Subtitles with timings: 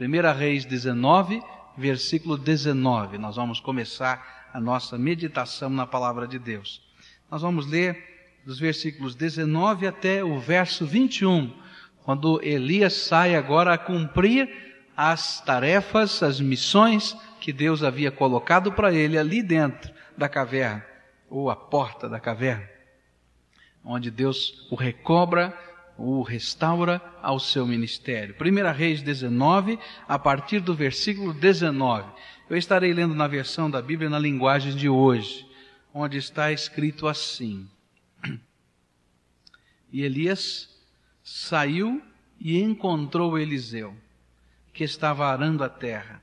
[0.00, 1.42] 1 Reis 19,
[1.76, 3.18] versículo 19.
[3.18, 6.80] Nós vamos começar a nossa meditação na palavra de Deus.
[7.28, 11.52] Nós vamos ler dos versículos 19 até o verso 21,
[12.04, 14.48] quando Elias sai agora a cumprir
[14.96, 20.86] as tarefas, as missões que Deus havia colocado para ele ali dentro da caverna,
[21.28, 22.68] ou a porta da caverna,
[23.84, 25.56] onde Deus o recobra,
[25.98, 28.34] o restaura ao seu ministério.
[28.40, 32.08] 1 Reis 19, a partir do versículo 19.
[32.48, 35.44] Eu estarei lendo na versão da Bíblia na linguagem de hoje,
[35.92, 37.68] onde está escrito assim:
[39.92, 40.68] E Elias
[41.22, 42.00] saiu
[42.40, 43.94] e encontrou Eliseu
[44.72, 46.22] que estava arando a terra.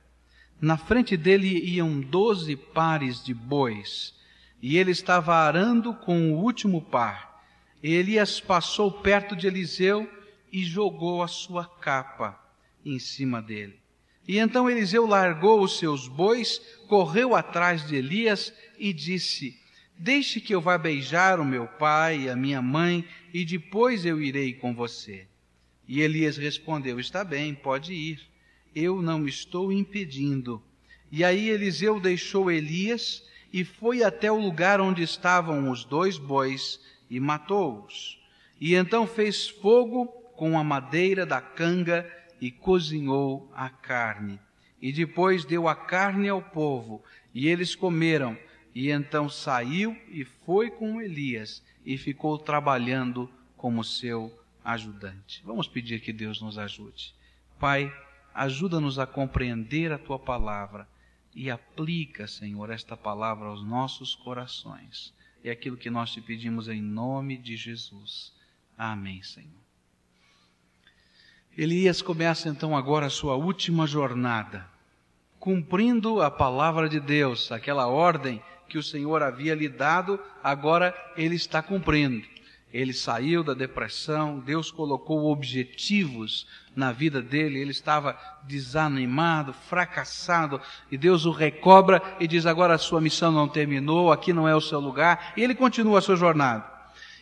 [0.58, 4.14] Na frente dele iam doze pares de bois,
[4.62, 7.35] e ele estava arando com o último par.
[7.82, 10.10] Elias passou perto de Eliseu
[10.52, 12.40] e jogou a sua capa
[12.84, 13.78] em cima dele.
[14.26, 16.58] E então Eliseu largou os seus bois,
[16.88, 19.56] correu atrás de Elias e disse:
[19.96, 24.20] Deixe que eu vá beijar o meu pai e a minha mãe, e depois eu
[24.20, 25.26] irei com você.
[25.86, 28.36] E Elias respondeu: Está bem, pode ir
[28.76, 30.62] eu não estou impedindo.
[31.10, 36.78] E aí Eliseu deixou Elias e foi até o lugar onde estavam os dois bois
[37.10, 38.20] e matou-os.
[38.60, 44.38] E então fez fogo com a madeira da canga e cozinhou a carne.
[44.80, 47.02] E depois deu a carne ao povo,
[47.34, 48.36] e eles comeram.
[48.74, 54.30] E então saiu e foi com Elias e ficou trabalhando como seu
[54.62, 55.42] ajudante.
[55.44, 57.14] Vamos pedir que Deus nos ajude.
[57.58, 57.90] Pai,
[58.34, 60.86] ajuda-nos a compreender a tua palavra
[61.34, 65.14] e aplica, Senhor, esta palavra aos nossos corações.
[65.46, 68.32] É aquilo que nós te pedimos em nome de Jesus.
[68.76, 69.62] Amém, Senhor.
[71.56, 74.68] Elias começa então agora a sua última jornada,
[75.38, 81.36] cumprindo a palavra de Deus, aquela ordem que o Senhor havia lhe dado, agora ele
[81.36, 82.26] está cumprindo.
[82.72, 90.60] Ele saiu da depressão, Deus colocou objetivos na vida dele, ele estava desanimado, fracassado,
[90.90, 94.54] e Deus o recobra e diz: agora a sua missão não terminou, aqui não é
[94.54, 96.64] o seu lugar, e ele continua a sua jornada.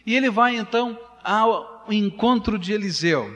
[0.05, 3.31] E ele vai então ao encontro de Eliseu,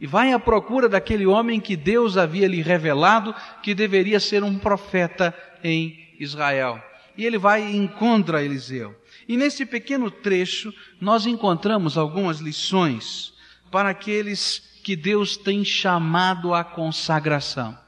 [0.00, 4.58] e vai à procura daquele homem que Deus havia lhe revelado que deveria ser um
[4.58, 6.82] profeta em Israel.
[7.16, 9.01] E ele vai e encontra Eliseu.
[9.28, 13.32] E nesse pequeno trecho, nós encontramos algumas lições
[13.70, 17.78] para aqueles que Deus tem chamado à consagração.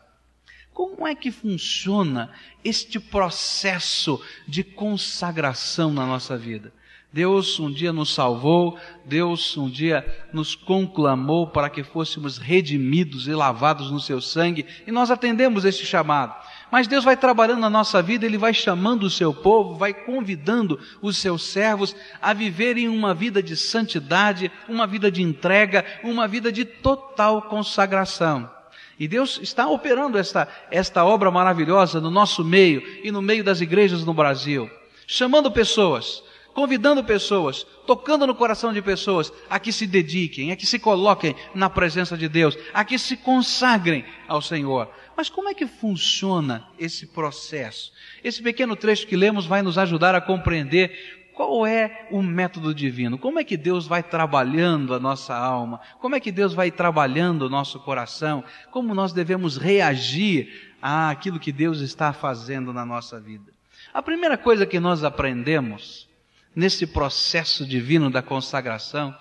[0.73, 2.33] Como é que funciona
[2.65, 6.73] este processo de consagração na nossa vida?
[7.13, 13.33] Deus um dia nos salvou, Deus um dia nos conclamou para que fôssemos redimidos e
[13.33, 16.35] lavados no seu sangue, e nós atendemos este chamado.
[16.75, 20.77] Mas Deus vai trabalhando na nossa vida, Ele vai chamando o seu povo, vai convidando
[21.01, 26.51] os seus servos a viverem uma vida de santidade, uma vida de entrega, uma vida
[26.51, 28.51] de total consagração.
[28.99, 33.61] E Deus está operando esta, esta obra maravilhosa no nosso meio e no meio das
[33.61, 34.69] igrejas no Brasil,
[35.07, 36.25] chamando pessoas,
[36.55, 41.37] convidando pessoas, tocando no coração de pessoas a que se dediquem, a que se coloquem
[41.55, 44.89] na presença de Deus, a que se consagrem ao Senhor.
[45.17, 47.93] Mas como é que funciona esse processo?
[48.23, 53.19] Esse pequeno trecho que lemos vai nos ajudar a compreender qual é o método divino?
[53.19, 55.81] Como é que Deus vai trabalhando a nossa alma?
[56.01, 58.45] Como é que Deus vai trabalhando o nosso coração?
[58.71, 63.53] Como nós devemos reagir àquilo que Deus está fazendo na nossa vida?
[63.93, 66.09] A primeira coisa que nós aprendemos
[66.55, 69.15] nesse processo divino da consagração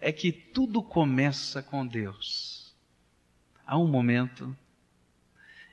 [0.00, 2.74] é que tudo começa com Deus.
[3.66, 4.56] Há um momento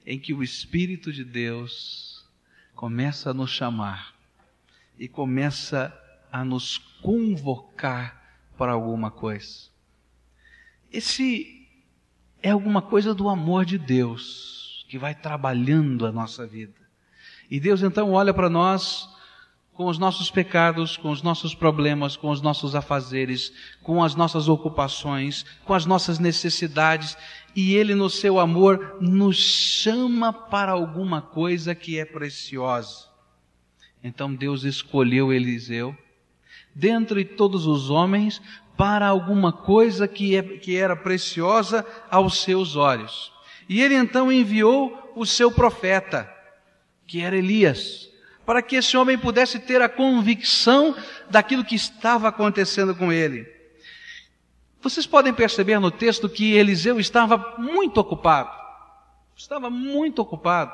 [0.05, 2.25] em que o Espírito de Deus
[2.75, 4.13] começa a nos chamar
[4.99, 5.93] e começa
[6.31, 8.21] a nos convocar
[8.57, 9.69] para alguma coisa.
[10.91, 11.67] Esse
[12.41, 16.79] é alguma coisa do amor de Deus que vai trabalhando a nossa vida.
[17.49, 19.09] E Deus então olha para nós
[19.75, 23.51] com os nossos pecados, com os nossos problemas, com os nossos afazeres,
[23.83, 27.17] com as nossas ocupações, com as nossas necessidades,
[27.53, 33.05] e Ele, no seu amor, nos chama para alguma coisa que é preciosa.
[34.01, 35.95] Então Deus escolheu Eliseu,
[36.73, 38.41] dentre todos os homens,
[38.77, 43.31] para alguma coisa que, é, que era preciosa aos seus olhos.
[43.67, 46.31] E ele então enviou o seu profeta,
[47.05, 48.14] que era Elias
[48.45, 50.95] para que esse homem pudesse ter a convicção
[51.29, 53.47] daquilo que estava acontecendo com ele.
[54.81, 58.51] Vocês podem perceber no texto que Eliseu estava muito ocupado.
[59.35, 60.71] Estava muito ocupado.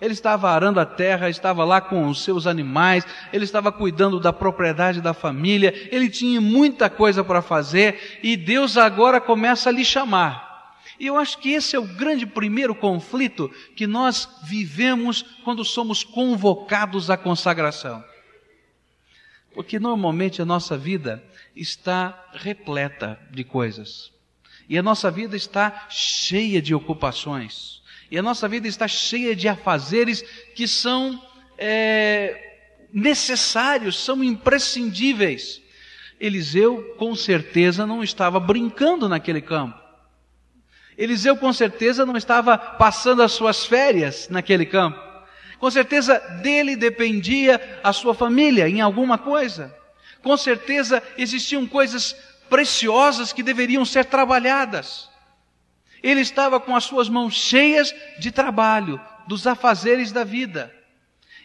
[0.00, 4.32] Ele estava arando a terra, estava lá com os seus animais, ele estava cuidando da
[4.32, 9.84] propriedade da família, ele tinha muita coisa para fazer e Deus agora começa a lhe
[9.84, 10.49] chamar.
[11.00, 16.04] E eu acho que esse é o grande primeiro conflito que nós vivemos quando somos
[16.04, 18.04] convocados à consagração.
[19.54, 21.24] Porque normalmente a nossa vida
[21.56, 24.12] está repleta de coisas.
[24.68, 27.80] E a nossa vida está cheia de ocupações.
[28.10, 30.20] E a nossa vida está cheia de afazeres
[30.54, 31.18] que são
[31.56, 32.58] é,
[32.92, 35.62] necessários, são imprescindíveis.
[36.20, 39.80] Eliseu, com certeza, não estava brincando naquele campo.
[40.96, 45.00] Eliseu, com certeza, não estava passando as suas férias naquele campo.
[45.58, 49.74] Com certeza, dele dependia a sua família em alguma coisa.
[50.22, 52.14] Com certeza, existiam coisas
[52.48, 55.08] preciosas que deveriam ser trabalhadas.
[56.02, 60.74] Ele estava com as suas mãos cheias de trabalho, dos afazeres da vida.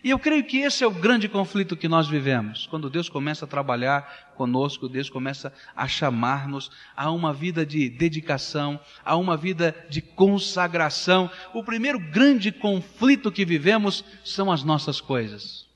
[0.05, 2.67] E eu creio que esse é o grande conflito que nós vivemos.
[2.67, 8.79] Quando Deus começa a trabalhar conosco, Deus começa a chamar-nos a uma vida de dedicação,
[9.03, 11.27] a uma vida de consagração.
[11.55, 15.67] O primeiro grande conflito que vivemos são as nossas coisas.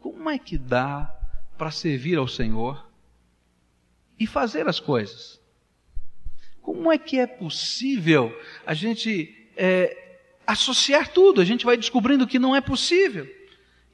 [0.00, 1.14] Como é que dá
[1.58, 2.82] para servir ao Senhor
[4.18, 5.38] e fazer as coisas?
[6.62, 8.34] Como é que é possível
[8.64, 10.01] a gente é,
[10.52, 11.40] associar tudo?
[11.40, 13.28] A gente vai descobrindo que não é possível.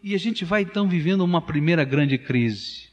[0.03, 2.89] E a gente vai então vivendo uma primeira grande crise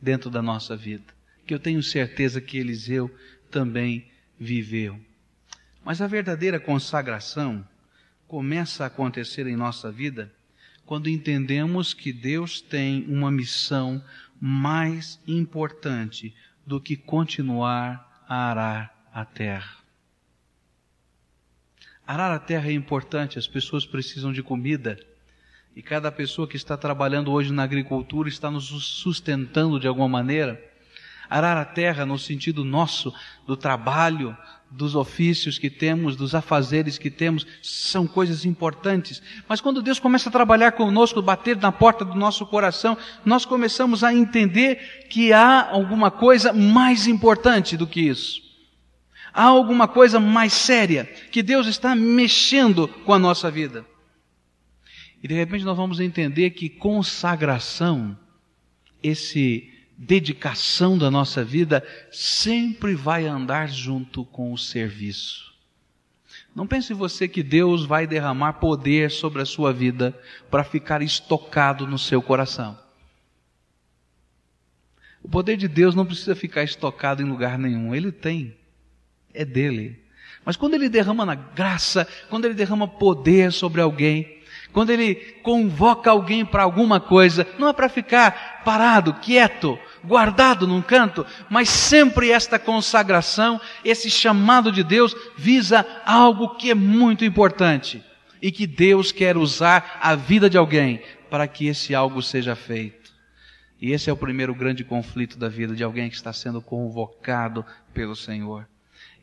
[0.00, 1.14] dentro da nossa vida,
[1.46, 3.10] que eu tenho certeza que Eliseu
[3.50, 4.06] também
[4.38, 5.00] viveu.
[5.84, 7.66] Mas a verdadeira consagração
[8.26, 10.32] começa a acontecer em nossa vida
[10.84, 14.02] quando entendemos que Deus tem uma missão
[14.40, 16.34] mais importante
[16.66, 19.85] do que continuar a arar a terra.
[22.06, 24.96] Arar a terra é importante, as pessoas precisam de comida.
[25.74, 30.62] E cada pessoa que está trabalhando hoje na agricultura está nos sustentando de alguma maneira.
[31.28, 33.12] Arar a terra no sentido nosso,
[33.44, 34.36] do trabalho,
[34.70, 39.20] dos ofícios que temos, dos afazeres que temos, são coisas importantes.
[39.48, 44.04] Mas quando Deus começa a trabalhar conosco, bater na porta do nosso coração, nós começamos
[44.04, 48.45] a entender que há alguma coisa mais importante do que isso.
[49.36, 53.84] Há alguma coisa mais séria que Deus está mexendo com a nossa vida.
[55.22, 58.16] E de repente nós vamos entender que consagração,
[59.02, 65.52] esse dedicação da nossa vida, sempre vai andar junto com o serviço.
[66.54, 70.18] Não pense você que Deus vai derramar poder sobre a sua vida
[70.50, 72.78] para ficar estocado no seu coração.
[75.22, 78.56] O poder de Deus não precisa ficar estocado em lugar nenhum, ele tem
[79.36, 80.06] é dele.
[80.44, 84.36] Mas quando ele derrama na graça, quando ele derrama poder sobre alguém,
[84.72, 90.80] quando ele convoca alguém para alguma coisa, não é para ficar parado, quieto, guardado num
[90.80, 98.04] canto, mas sempre esta consagração, esse chamado de Deus visa algo que é muito importante
[98.40, 103.10] e que Deus quer usar a vida de alguém para que esse algo seja feito.
[103.80, 107.64] E esse é o primeiro grande conflito da vida de alguém que está sendo convocado
[107.92, 108.68] pelo Senhor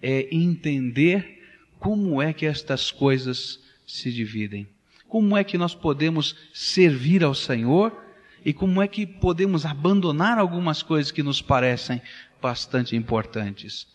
[0.04, 1.42] é entender
[1.80, 4.68] como é que estas coisas se dividem.
[5.08, 7.98] Como é que nós podemos servir ao Senhor
[8.44, 12.02] e como é que podemos abandonar algumas coisas que nos parecem
[12.42, 13.88] bastante importantes.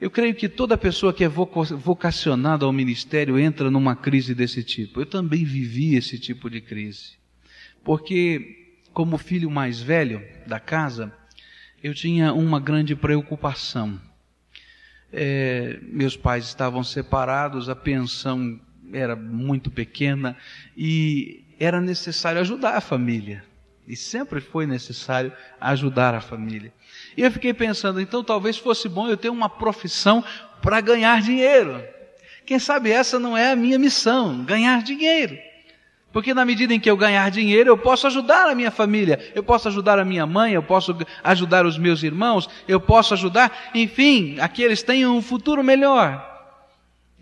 [0.00, 5.00] Eu creio que toda pessoa que é vocacionada ao ministério entra numa crise desse tipo.
[5.00, 7.12] Eu também vivi esse tipo de crise.
[7.84, 11.14] Porque, como filho mais velho da casa,
[11.82, 13.98] eu tinha uma grande preocupação
[15.18, 18.60] é, meus pais estavam separados, a pensão
[18.92, 20.36] era muito pequena
[20.76, 23.42] e era necessário ajudar a família.
[23.88, 26.70] E sempre foi necessário ajudar a família.
[27.16, 30.22] E eu fiquei pensando, então talvez fosse bom eu ter uma profissão
[30.60, 31.82] para ganhar dinheiro.
[32.44, 35.38] Quem sabe essa não é a minha missão, ganhar dinheiro.
[36.12, 39.42] Porque na medida em que eu ganhar dinheiro, eu posso ajudar a minha família, eu
[39.42, 44.36] posso ajudar a minha mãe, eu posso ajudar os meus irmãos, eu posso ajudar, enfim,
[44.40, 46.36] a que eles tenham um futuro melhor.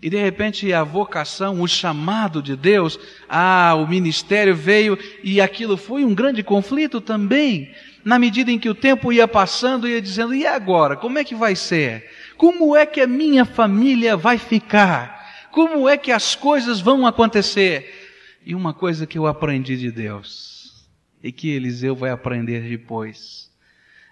[0.01, 5.77] E de repente a vocação, o chamado de Deus, ah, o ministério veio e aquilo
[5.77, 7.71] foi um grande conflito também.
[8.03, 10.95] Na medida em que o tempo ia passando, ia dizendo: e agora?
[10.95, 12.07] Como é que vai ser?
[12.37, 15.47] Como é que a minha família vai ficar?
[15.49, 18.04] Como é que as coisas vão acontecer?
[18.45, 20.87] E uma coisa que eu aprendi de Deus,
[21.23, 23.51] e que Eliseu vai aprender depois,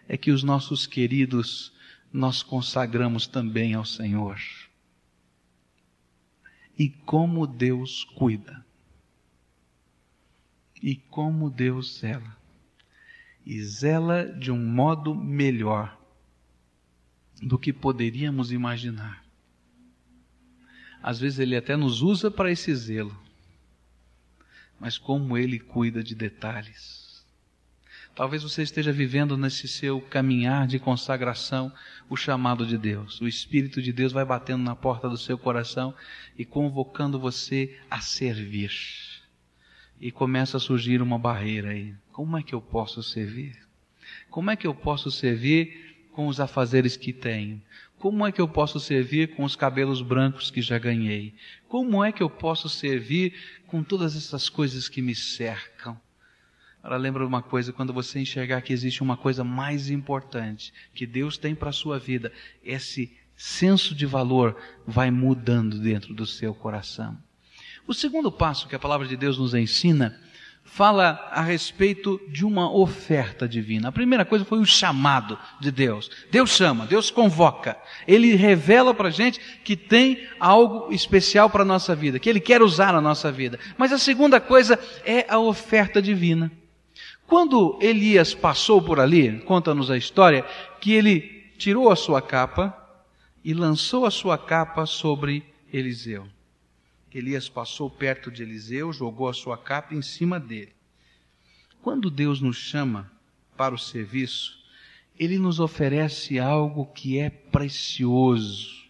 [0.08, 1.72] é que os nossos queridos
[2.12, 4.40] nós consagramos também ao Senhor.
[6.78, 8.66] e como Deus cuida.
[10.82, 12.36] E como Deus zela.
[13.46, 15.98] E zela de um modo melhor
[17.42, 19.24] do que poderíamos imaginar.
[21.02, 23.23] Às vezes ele até nos usa para esse zelo.
[24.80, 27.04] Mas como ele cuida de detalhes
[28.16, 31.74] Talvez você esteja vivendo nesse seu caminhar de consagração
[32.08, 33.20] o chamado de Deus.
[33.20, 35.96] O Espírito de Deus vai batendo na porta do seu coração
[36.38, 38.72] e convocando você a servir.
[40.00, 41.96] E começa a surgir uma barreira aí.
[42.12, 43.58] Como é que eu posso servir?
[44.30, 47.60] Como é que eu posso servir com os afazeres que tenho?
[47.98, 51.34] Como é que eu posso servir com os cabelos brancos que já ganhei?
[51.68, 53.34] Como é que eu posso servir
[53.74, 56.00] com todas essas coisas que me cercam?
[56.84, 61.40] Agora lembra uma coisa, quando você enxergar que existe uma coisa mais importante que Deus
[61.40, 62.32] tem para a sua vida,
[62.64, 67.18] esse senso de valor vai mudando dentro do seu coração.
[67.88, 70.22] O segundo passo que a palavra de Deus nos ensina
[70.64, 73.90] fala a respeito de uma oferta divina.
[73.90, 76.10] A primeira coisa foi o chamado de Deus.
[76.32, 77.78] Deus chama, Deus convoca.
[78.08, 82.40] Ele revela para a gente que tem algo especial para a nossa vida, que Ele
[82.40, 83.60] quer usar a nossa vida.
[83.78, 86.52] Mas a segunda coisa é a oferta divina.
[87.28, 90.46] Quando Elias passou por ali, conta-nos a história,
[90.80, 92.76] que ele tirou a sua capa
[93.44, 96.28] e lançou a sua capa sobre Eliseu.
[97.14, 100.74] Elias passou perto de Eliseu, jogou a sua capa em cima dele.
[101.82, 103.12] Quando Deus nos chama
[103.56, 104.64] para o serviço,
[105.20, 108.84] ele nos oferece algo que é precioso,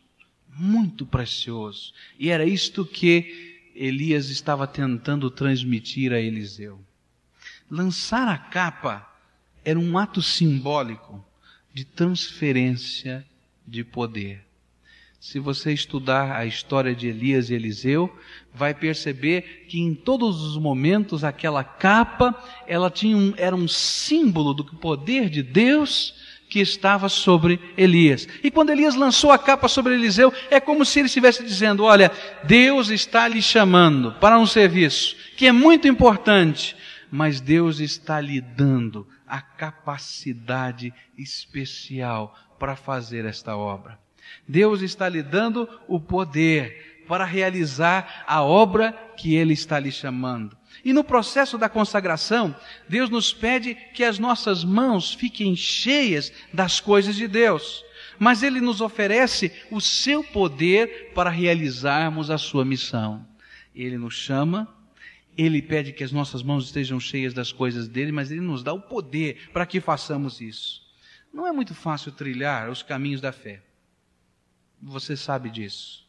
[0.56, 1.94] muito precioso.
[2.18, 6.80] E era isto que Elias estava tentando transmitir a Eliseu.
[7.70, 9.10] Lançar a capa
[9.66, 11.26] era um ato simbólico
[11.74, 13.26] de transferência
[13.66, 14.46] de poder.
[15.24, 18.14] Se você estudar a história de Elias e Eliseu,
[18.54, 22.36] vai perceber que em todos os momentos aquela capa,
[22.68, 26.14] ela tinha um, era um símbolo do poder de Deus
[26.50, 28.28] que estava sobre Elias.
[28.44, 32.12] E quando Elias lançou a capa sobre Eliseu, é como se ele estivesse dizendo: Olha,
[32.44, 36.76] Deus está lhe chamando para um serviço que é muito importante,
[37.10, 44.03] mas Deus está lhe dando a capacidade especial para fazer esta obra.
[44.48, 50.58] Deus está lhe dando o poder para realizar a obra que Ele está lhe chamando.
[50.84, 52.56] E no processo da consagração,
[52.88, 57.84] Deus nos pede que as nossas mãos fiquem cheias das coisas de Deus.
[58.18, 63.26] Mas Ele nos oferece o seu poder para realizarmos a sua missão.
[63.76, 64.68] Ele nos chama
[65.38, 68.72] ele pede que as nossas mãos estejam cheias das coisas dele, mas ele nos dá
[68.72, 70.84] o poder para que façamos isso.
[71.34, 73.62] Não é muito fácil trilhar os caminhos da fé.
[74.86, 76.04] Você sabe disso.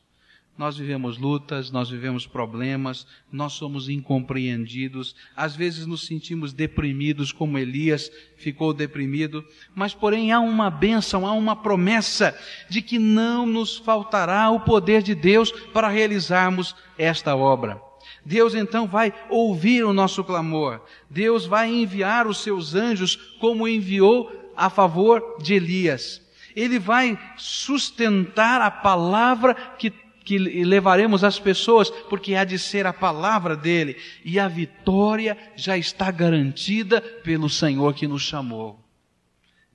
[0.59, 7.59] Nós vivemos lutas, nós vivemos problemas, nós somos incompreendidos, às vezes nos sentimos deprimidos, como
[7.59, 12.37] Elias ficou deprimido, mas porém há uma bênção, há uma promessa
[12.69, 17.81] de que não nos faltará o poder de Deus para realizarmos esta obra.
[18.25, 20.81] Deus então vai ouvir o nosso clamor.
[21.11, 26.24] Deus vai enviar os seus anjos como enviou a favor de Elias.
[26.55, 29.91] Ele vai sustentar a palavra que,
[30.25, 33.97] que levaremos às pessoas, porque há de ser a palavra dele.
[34.25, 38.83] E a vitória já está garantida pelo Senhor que nos chamou.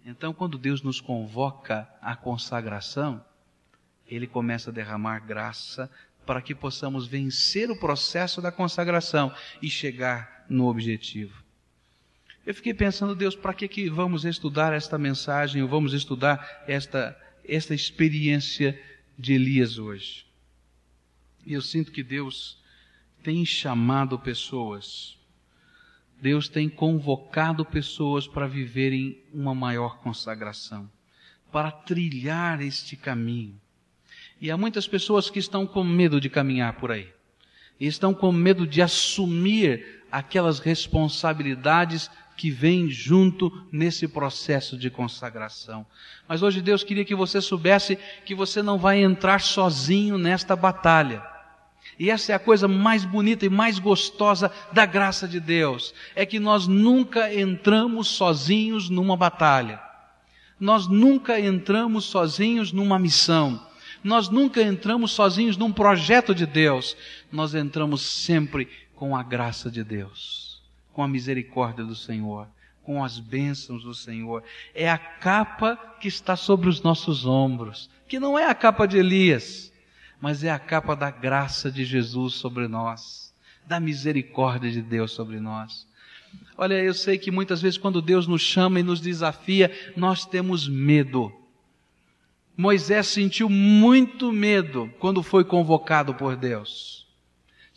[0.06, 3.24] Então, quando Deus nos convoca à consagração,
[4.08, 5.90] Ele começa a derramar graça
[6.26, 11.49] para que possamos vencer o processo da consagração e chegar no objetivo.
[12.50, 17.16] Eu fiquei pensando, Deus, para que, que vamos estudar esta mensagem, ou vamos estudar esta,
[17.48, 18.82] esta experiência
[19.16, 20.26] de Elias hoje?
[21.46, 22.58] E eu sinto que Deus
[23.22, 25.16] tem chamado pessoas,
[26.20, 30.90] Deus tem convocado pessoas para viverem uma maior consagração,
[31.52, 33.62] para trilhar este caminho.
[34.42, 37.14] E há muitas pessoas que estão com medo de caminhar por aí.
[37.80, 45.86] Estão com medo de assumir aquelas responsabilidades que vêm junto nesse processo de consagração.
[46.26, 51.22] Mas hoje Deus queria que você soubesse que você não vai entrar sozinho nesta batalha.
[52.00, 56.26] E essa é a coisa mais bonita e mais gostosa da graça de Deus, é
[56.26, 59.82] que nós nunca entramos sozinhos numa batalha.
[60.58, 63.68] Nós nunca entramos sozinhos numa missão.
[64.02, 66.96] Nós nunca entramos sozinhos num projeto de Deus.
[67.30, 70.49] Nós entramos sempre com a graça de Deus,
[71.00, 72.46] com a misericórdia do Senhor,
[72.84, 74.44] com as bênçãos do Senhor.
[74.76, 78.98] É a capa que está sobre os nossos ombros, que não é a capa de
[78.98, 79.72] Elias,
[80.20, 83.34] mas é a capa da graça de Jesus sobre nós,
[83.66, 85.88] da misericórdia de Deus sobre nós.
[86.58, 90.68] Olha, eu sei que muitas vezes quando Deus nos chama e nos desafia, nós temos
[90.68, 91.32] medo.
[92.58, 96.99] Moisés sentiu muito medo quando foi convocado por Deus.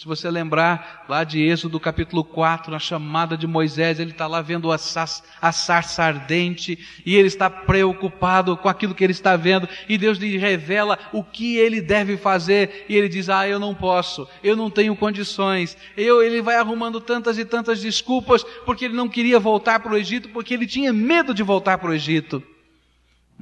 [0.02, 4.42] Se você lembrar lá de Êxodo capítulo 4, na chamada de Moisés, ele está lá
[4.42, 9.68] vendo a, a sarça ardente e ele está preocupado com aquilo que ele está vendo
[9.88, 13.76] e Deus lhe revela o que ele deve fazer e ele diz, ah, eu não
[13.76, 15.76] posso, eu não tenho condições.
[15.96, 19.96] Eu, ele vai arrumando tantas e tantas desculpas porque ele não queria voltar para o
[19.96, 22.42] Egito, porque ele tinha medo de voltar para o Egito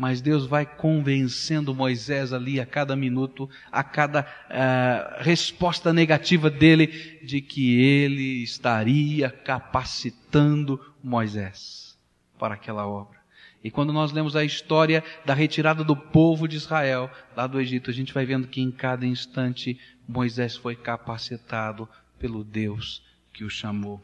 [0.00, 6.86] mas Deus vai convencendo Moisés ali a cada minuto, a cada uh, resposta negativa dele,
[7.22, 11.98] de que ele estaria capacitando Moisés
[12.38, 13.18] para aquela obra.
[13.62, 17.90] E quando nós lemos a história da retirada do povo de Israel lá do Egito,
[17.90, 19.78] a gente vai vendo que em cada instante
[20.08, 21.86] Moisés foi capacitado
[22.18, 23.02] pelo Deus
[23.34, 24.00] que o chamou.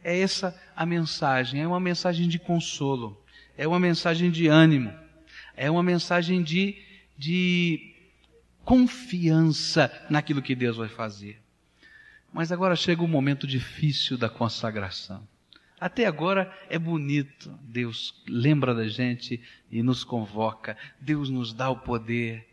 [0.00, 3.20] É essa a mensagem, é uma mensagem de consolo,
[3.56, 5.07] é uma mensagem de ânimo
[5.58, 6.76] é uma mensagem de,
[7.16, 7.94] de
[8.64, 11.42] confiança naquilo que Deus vai fazer.
[12.32, 15.26] Mas agora chega o momento difícil da consagração.
[15.80, 17.50] Até agora é bonito.
[17.62, 20.76] Deus lembra da gente e nos convoca.
[21.00, 22.46] Deus nos dá o poder.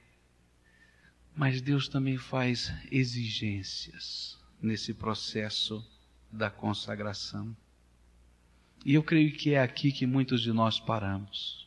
[1.36, 5.86] Mas Deus também faz exigências nesse processo
[6.32, 7.56] da consagração.
[8.86, 11.65] E eu creio que é aqui que muitos de nós paramos.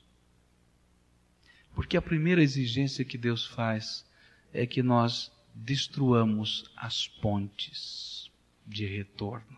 [1.79, 4.05] Porque a primeira exigência que Deus faz
[4.53, 8.33] é que nós destruamos as pontes
[8.67, 9.57] de retorno.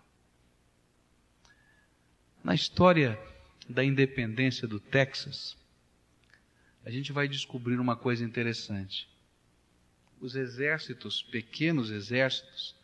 [2.44, 3.18] Na história
[3.66, 5.56] da independência do Texas,
[6.84, 9.08] a gente vai descobrir uma coisa interessante.
[10.20, 12.76] Os exércitos, pequenos exércitos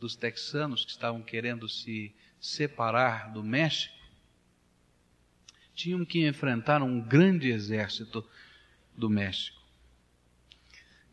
[0.00, 2.10] dos texanos que estavam querendo se
[2.40, 3.94] separar do México,
[5.74, 8.26] tinham que enfrentar um grande exército
[8.98, 9.56] do México.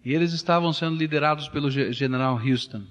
[0.04, 2.84] E eles estavam sendo liderados pelo general Houston.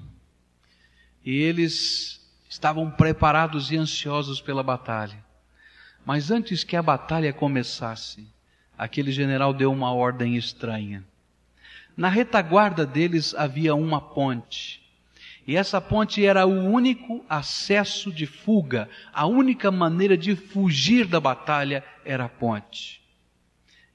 [1.25, 5.25] E eles estavam preparados e ansiosos pela batalha.
[6.05, 8.27] Mas antes que a batalha começasse,
[8.77, 11.05] aquele general deu uma ordem estranha.
[11.97, 14.83] Na retaguarda deles havia uma ponte.
[15.47, 21.21] E essa ponte era o único acesso de fuga, a única maneira de fugir da
[21.21, 23.04] batalha era a ponte.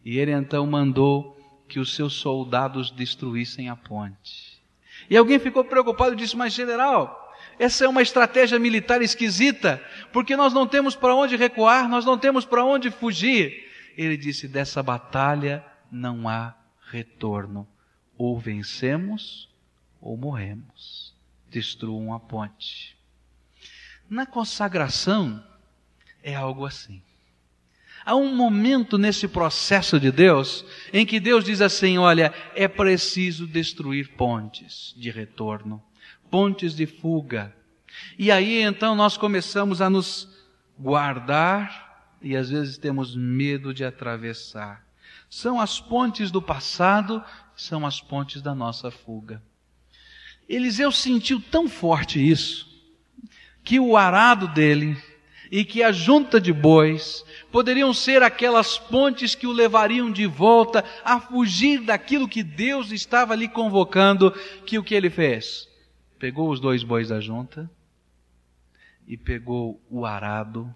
[0.04, 4.60] E ele então mandou que os seus soldados destruíssem a ponte.
[5.10, 10.36] E alguém ficou preocupado e disse: Mas, general, essa é uma estratégia militar esquisita, porque
[10.36, 13.70] nós não temos para onde recuar, nós não temos para onde fugir.
[13.98, 16.56] Ele disse: Dessa batalha não há
[16.90, 17.68] retorno.
[18.18, 19.50] Ou vencemos
[20.02, 21.14] ou morremos.
[21.50, 22.98] Destruam a ponte.
[24.10, 25.44] Na consagração
[26.22, 27.02] é algo assim.
[28.10, 33.46] Há um momento nesse processo de Deus em que Deus diz assim: olha, é preciso
[33.46, 35.80] destruir pontes de retorno,
[36.28, 37.56] pontes de fuga.
[38.18, 40.28] E aí então nós começamos a nos
[40.76, 44.84] guardar e às vezes temos medo de atravessar.
[45.30, 47.24] São as pontes do passado,
[47.56, 49.40] são as pontes da nossa fuga.
[50.50, 52.68] Eliseu sentiu tão forte isso,
[53.64, 54.98] que o arado dele
[55.52, 60.84] e que a junta de bois poderiam ser aquelas pontes que o levariam de volta
[61.04, 64.32] a fugir daquilo que Deus estava lhe convocando,
[64.66, 65.68] que o que ele fez?
[66.20, 67.70] Pegou os dois bois da junta
[69.08, 70.74] e pegou o arado,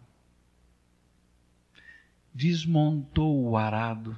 [2.34, 4.18] desmontou o arado,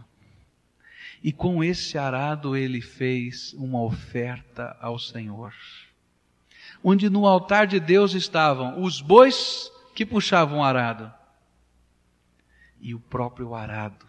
[1.22, 5.54] e com esse arado ele fez uma oferta ao Senhor.
[6.82, 11.12] Onde no altar de Deus estavam os bois que puxavam o arado?
[12.82, 14.06] E o próprio arado.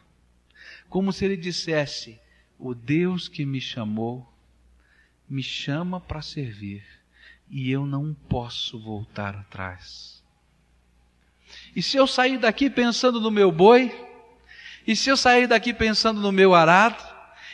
[0.89, 2.21] Como se ele dissesse:
[2.59, 4.31] O Deus que me chamou,
[5.29, 6.85] me chama para servir
[7.49, 10.23] e eu não posso voltar atrás.
[11.75, 13.95] E se eu sair daqui pensando no meu boi,
[14.85, 17.03] e se eu sair daqui pensando no meu arado,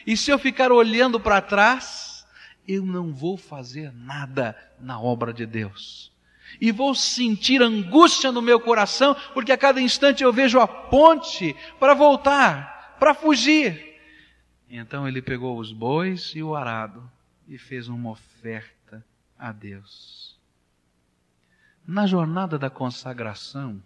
[0.07, 2.27] e se eu ficar olhando para trás,
[2.66, 6.12] eu não vou fazer nada na obra de Deus
[6.60, 11.54] e vou sentir angústia no meu coração, porque a cada instante eu vejo a ponte
[11.78, 13.92] para voltar, para fugir.
[14.68, 17.10] Então ele pegou os bois e o arado
[17.46, 19.04] e fez uma oferta
[19.38, 20.38] a Deus.
[21.86, 23.82] Na jornada da consagração,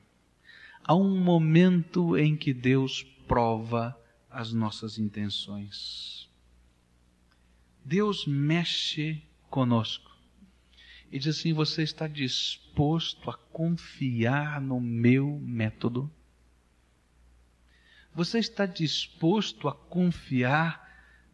[0.85, 3.99] há um momento em que Deus prova
[4.31, 6.29] as nossas intenções.
[7.85, 10.06] Deus mexe conosco.
[11.11, 16.11] E diz assim: Você está disposto a confiar no meu método?
[18.15, 20.87] Você está disposto a confiar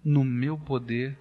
[0.04, 1.18] no meu poder?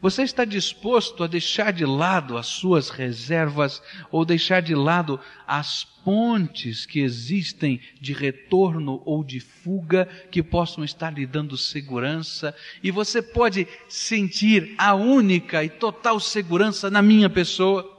[0.00, 3.82] Você está disposto a deixar de lado as suas reservas
[4.12, 10.84] ou deixar de lado as pontes que existem de retorno ou de fuga que possam
[10.84, 12.54] estar lhe dando segurança?
[12.80, 17.96] E você pode sentir a única e total segurança na minha pessoa?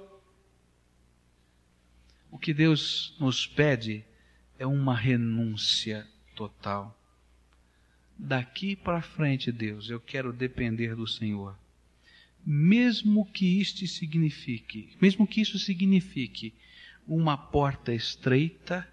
[2.31, 4.05] O que Deus nos pede
[4.57, 6.97] é uma renúncia total.
[8.17, 11.58] Daqui para frente, Deus, eu quero depender do Senhor
[12.51, 16.51] mesmo que isto signifique, mesmo que isso signifique
[17.07, 18.91] uma porta estreita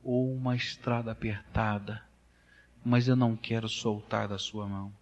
[0.00, 2.06] ou uma estrada apertada,
[2.84, 4.94] mas eu não quero soltar da sua mão.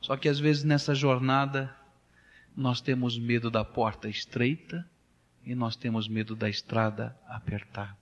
[0.00, 1.76] Só que às vezes nessa jornada
[2.56, 4.88] nós temos medo da porta estreita
[5.44, 7.98] e nós temos medo da estrada apertada.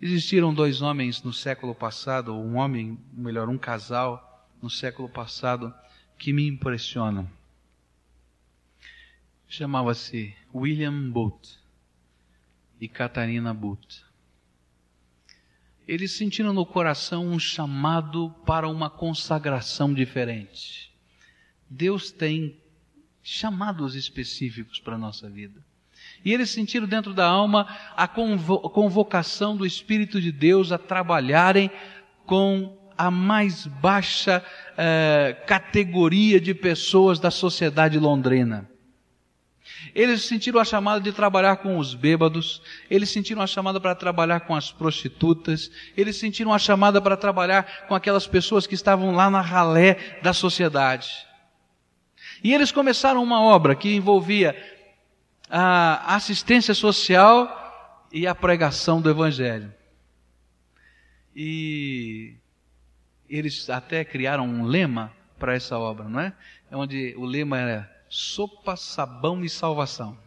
[0.00, 5.74] Existiram dois homens no século passado, um homem, melhor, um casal no século passado,
[6.20, 7.26] que me impressionam.
[9.48, 11.58] Chamava-se William Booth
[12.78, 14.04] e Catarina Booth.
[15.88, 20.92] Eles sentiram no coração um chamado para uma consagração diferente.
[21.68, 22.54] Deus tem
[23.22, 25.64] chamados específicos para a nossa vida.
[26.22, 31.70] E eles sentiram dentro da alma a convocação do Espírito de Deus a trabalharem
[32.26, 34.44] com a mais baixa
[34.76, 38.68] eh, categoria de pessoas da sociedade londrina.
[39.94, 42.60] Eles sentiram a chamada de trabalhar com os bêbados,
[42.90, 47.86] eles sentiram a chamada para trabalhar com as prostitutas, eles sentiram a chamada para trabalhar
[47.88, 51.26] com aquelas pessoas que estavam lá na ralé da sociedade.
[52.44, 54.54] E eles começaram uma obra que envolvia
[55.48, 59.72] a assistência social e a pregação do Evangelho.
[61.34, 62.39] E
[63.30, 66.32] eles até criaram um lema para essa obra, não é?
[66.70, 66.76] é?
[66.76, 70.18] Onde o lema era sopa, sabão e salvação.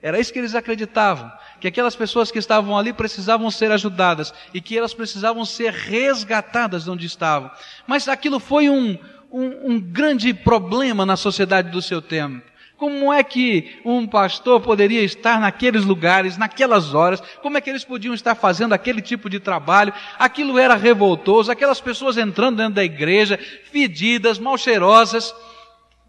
[0.00, 4.60] Era isso que eles acreditavam, que aquelas pessoas que estavam ali precisavam ser ajudadas e
[4.60, 7.50] que elas precisavam ser resgatadas de onde estavam.
[7.86, 8.98] Mas aquilo foi um,
[9.32, 12.53] um, um grande problema na sociedade do seu tempo.
[12.84, 17.18] Como é que um pastor poderia estar naqueles lugares, naquelas horas?
[17.40, 19.90] Como é que eles podiam estar fazendo aquele tipo de trabalho?
[20.18, 23.38] Aquilo era revoltoso, aquelas pessoas entrando dentro da igreja,
[23.72, 25.34] fedidas, mal cheirosas,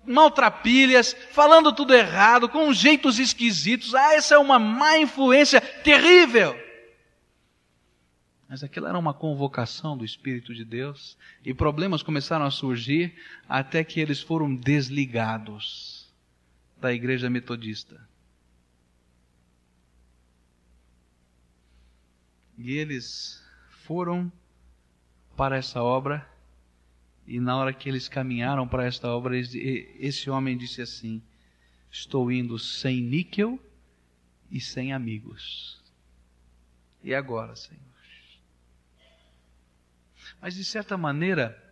[0.05, 3.95] maltrapilhas, falando tudo errado, com jeitos esquisitos.
[3.95, 6.59] Ah, essa é uma má influência terrível.
[8.49, 13.15] Mas aquilo era uma convocação do Espírito de Deus e problemas começaram a surgir
[13.47, 15.94] até que eles foram desligados
[16.85, 18.07] da igreja metodista.
[22.59, 24.31] E eles foram
[25.35, 26.29] para essa obra,
[27.25, 31.23] e na hora que eles caminharam para esta obra, esse homem disse assim:
[31.89, 33.59] Estou indo sem níquel
[34.51, 35.81] e sem amigos.
[37.03, 37.81] E agora, Senhor?
[40.39, 41.64] Mas de certa maneira,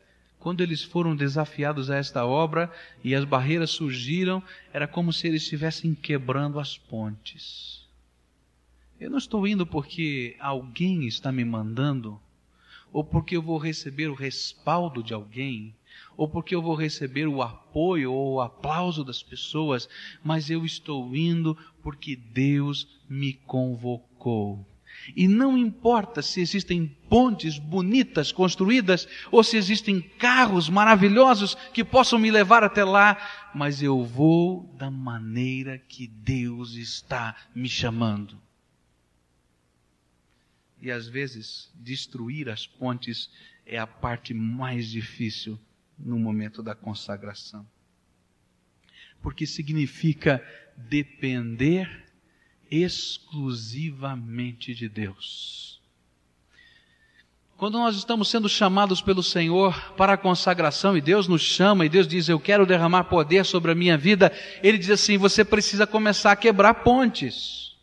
[0.43, 2.69] quando eles foram desafiados a esta obra
[3.01, 7.87] e as barreiras surgiram, era como se eles estivessem quebrando as pontes.
[8.99, 12.19] Eu não estou indo porque alguém está me mandando,
[12.91, 15.73] ou porque eu vou receber o respaldo de alguém,
[16.17, 19.87] ou porque eu vou receber o apoio ou o aplauso das pessoas,
[20.21, 24.67] mas eu estou indo porque Deus me convocou.
[25.15, 32.17] E não importa se existem pontes bonitas construídas ou se existem carros maravilhosos que possam
[32.17, 33.17] me levar até lá,
[33.53, 38.41] mas eu vou da maneira que Deus está me chamando.
[40.81, 43.29] E às vezes, destruir as pontes
[43.65, 45.57] é a parte mais difícil
[45.97, 47.65] no momento da consagração.
[49.21, 50.43] Porque significa
[50.75, 52.05] depender
[52.73, 55.79] exclusivamente de Deus.
[57.55, 61.89] Quando nós estamos sendo chamados pelo Senhor para a consagração e Deus nos chama e
[61.89, 64.31] Deus diz: Eu quero derramar poder sobre a minha vida,
[64.63, 67.73] Ele diz assim: Você precisa começar a quebrar pontes.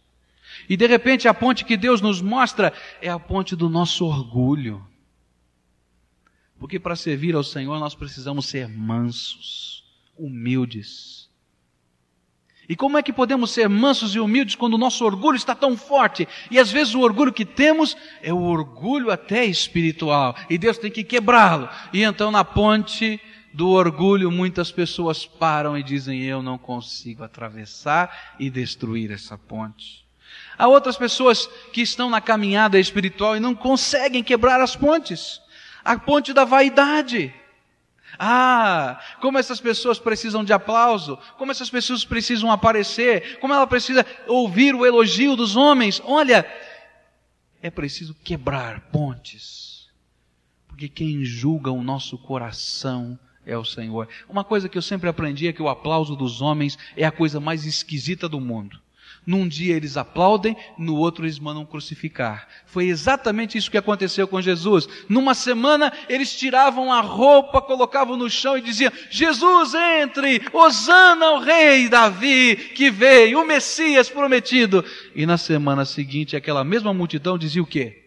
[0.68, 4.84] E de repente a ponte que Deus nos mostra é a ponte do nosso orgulho.
[6.58, 9.84] Porque para servir ao Senhor nós precisamos ser mansos,
[10.18, 11.29] humildes
[12.70, 15.76] e como é que podemos ser mansos e humildes quando o nosso orgulho está tão
[15.76, 16.28] forte?
[16.52, 20.36] E às vezes o orgulho que temos é o orgulho até espiritual.
[20.48, 21.68] E Deus tem que quebrá-lo.
[21.92, 23.20] E então na ponte
[23.52, 30.06] do orgulho, muitas pessoas param e dizem: Eu não consigo atravessar e destruir essa ponte.
[30.56, 35.40] Há outras pessoas que estão na caminhada espiritual e não conseguem quebrar as pontes
[35.84, 37.34] a ponte da vaidade.
[38.22, 44.04] Ah, como essas pessoas precisam de aplauso, como essas pessoas precisam aparecer, como ela precisa
[44.28, 46.02] ouvir o elogio dos homens.
[46.04, 46.46] Olha,
[47.62, 49.88] é preciso quebrar pontes,
[50.68, 54.06] porque quem julga o nosso coração é o Senhor.
[54.28, 57.40] Uma coisa que eu sempre aprendi é que o aplauso dos homens é a coisa
[57.40, 58.78] mais esquisita do mundo.
[59.26, 62.48] Num dia eles aplaudem, no outro eles mandam crucificar.
[62.66, 64.88] Foi exatamente isso que aconteceu com Jesus.
[65.08, 71.40] Numa semana eles tiravam a roupa, colocavam no chão e diziam: Jesus entre, Osana ao
[71.40, 74.84] rei Davi que veio, o Messias prometido.
[75.14, 78.02] E na semana seguinte aquela mesma multidão dizia o quê?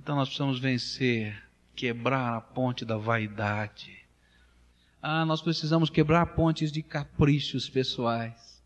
[0.00, 1.36] Então nós precisamos vencer,
[1.74, 3.99] quebrar a ponte da vaidade
[5.02, 8.62] ah, nós precisamos quebrar pontes de caprichos pessoais.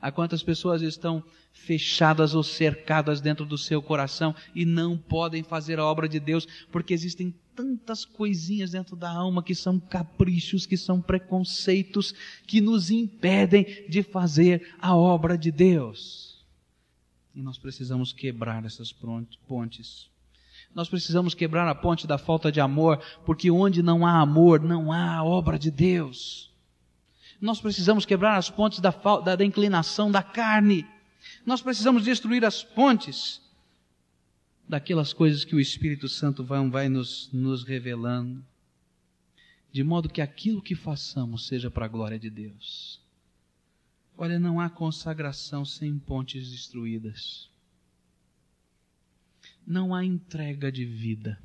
[0.00, 5.78] Há quantas pessoas estão fechadas ou cercadas dentro do seu coração e não podem fazer
[5.78, 10.76] a obra de Deus porque existem tantas coisinhas dentro da alma que são caprichos, que
[10.76, 12.14] são preconceitos,
[12.46, 16.44] que nos impedem de fazer a obra de Deus.
[17.34, 20.10] E nós precisamos quebrar essas pontes.
[20.76, 24.92] Nós precisamos quebrar a ponte da falta de amor, porque onde não há amor, não
[24.92, 26.52] há obra de Deus.
[27.40, 30.86] Nós precisamos quebrar as pontes da, da, da inclinação da carne.
[31.46, 33.40] Nós precisamos destruir as pontes
[34.68, 38.44] daquelas coisas que o Espírito Santo vai, vai nos, nos revelando,
[39.72, 43.00] de modo que aquilo que façamos seja para a glória de Deus.
[44.14, 47.48] Olha, não há consagração sem pontes destruídas
[49.66, 51.42] não há entrega de vida.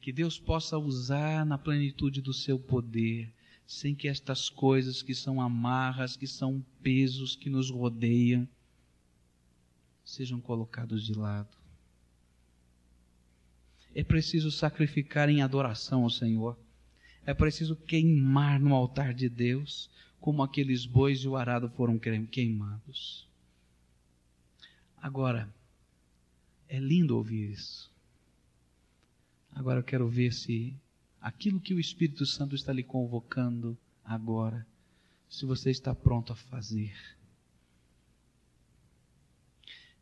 [0.00, 3.30] Que Deus possa usar na plenitude do seu poder,
[3.66, 8.48] sem que estas coisas que são amarras, que são pesos que nos rodeiam,
[10.04, 11.56] sejam colocados de lado.
[13.94, 16.58] É preciso sacrificar em adoração ao Senhor.
[17.24, 19.88] É preciso queimar no altar de Deus,
[20.20, 23.26] como aqueles bois e o arado foram queimados.
[25.00, 25.53] Agora,
[26.68, 27.92] é lindo ouvir isso.
[29.52, 30.74] Agora eu quero ver se
[31.20, 34.66] aquilo que o Espírito Santo está lhe convocando agora,
[35.28, 36.94] se você está pronto a fazer.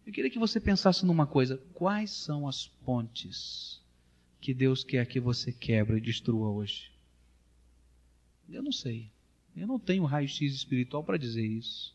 [0.04, 3.80] Eu queria que você pensasse numa coisa: quais são as pontes
[4.40, 6.90] que Deus quer que você quebre e destrua hoje?
[8.48, 9.10] Eu não sei.
[9.56, 11.91] Eu não tenho raio-x espiritual para dizer isso.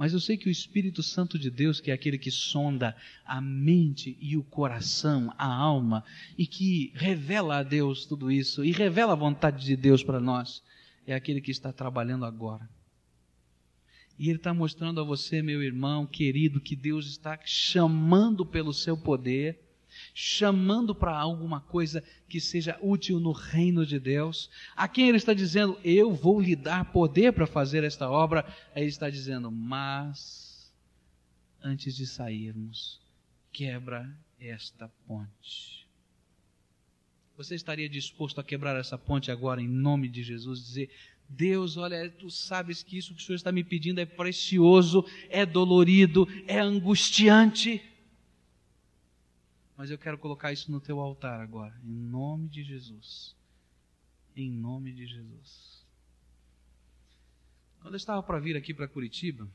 [0.00, 3.38] Mas eu sei que o Espírito Santo de Deus, que é aquele que sonda a
[3.38, 6.02] mente e o coração, a alma,
[6.38, 10.62] e que revela a Deus tudo isso, e revela a vontade de Deus para nós,
[11.06, 12.66] é aquele que está trabalhando agora.
[14.18, 18.96] E Ele está mostrando a você, meu irmão querido, que Deus está chamando pelo seu
[18.96, 19.60] poder
[20.14, 24.50] chamando para alguma coisa que seja útil no reino de Deus.
[24.76, 28.44] A quem ele está dizendo, eu vou lhe dar poder para fazer esta obra,
[28.74, 30.72] ele está dizendo, mas
[31.62, 33.00] antes de sairmos,
[33.52, 35.86] quebra esta ponte.
[37.36, 40.90] Você estaria disposto a quebrar essa ponte agora em nome de Jesus, dizer:
[41.28, 45.46] Deus, olha, tu sabes que isso que o Senhor está me pedindo é precioso, é
[45.46, 47.82] dolorido, é angustiante
[49.80, 53.34] mas eu quero colocar isso no teu altar agora, em nome de Jesus.
[54.36, 55.86] Em nome de Jesus.
[57.80, 59.48] Quando eu estava para vir aqui para Curitiba,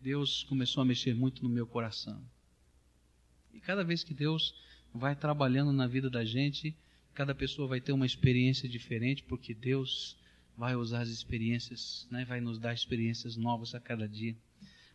[0.00, 2.18] Deus começou a mexer muito no meu coração.
[3.52, 4.54] E cada vez que Deus
[4.94, 6.74] vai trabalhando na vida da gente,
[7.12, 10.16] cada pessoa vai ter uma experiência diferente, porque Deus
[10.56, 14.34] vai usar as experiências, né, vai nos dar experiências novas a cada dia.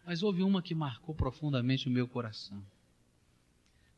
[0.07, 2.65] Mas houve uma que marcou profundamente o meu coração.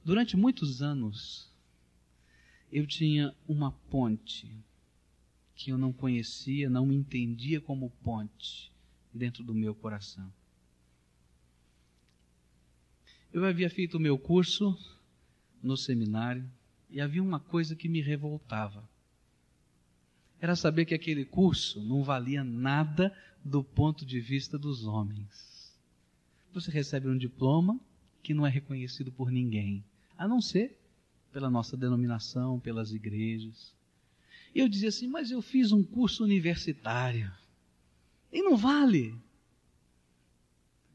[0.06, 1.50] Durante muitos anos,
[2.70, 4.54] eu tinha uma ponte
[5.56, 8.70] que eu não conhecia, não me entendia como ponte
[9.14, 10.30] dentro do meu coração.
[13.32, 14.78] Eu havia feito o meu curso
[15.62, 16.52] no seminário
[16.90, 18.84] e havia uma coisa que me revoltava.
[20.38, 25.74] Era saber que aquele curso não valia nada do ponto de vista dos homens.
[26.52, 27.80] Você recebe um diploma
[28.22, 29.82] que não é reconhecido por ninguém
[30.18, 30.78] a não ser
[31.32, 33.74] pela nossa denominação, pelas igrejas.
[34.54, 37.32] E eu dizia assim, mas eu fiz um curso universitário.
[38.32, 39.16] E não vale.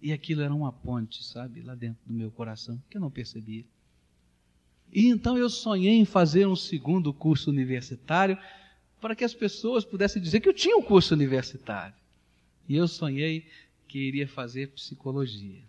[0.00, 3.64] E aquilo era uma ponte, sabe, lá dentro do meu coração, que eu não percebia.
[4.92, 8.38] E então eu sonhei em fazer um segundo curso universitário
[9.00, 11.94] para que as pessoas pudessem dizer que eu tinha um curso universitário.
[12.68, 13.46] E eu sonhei
[13.86, 15.62] que iria fazer psicologia.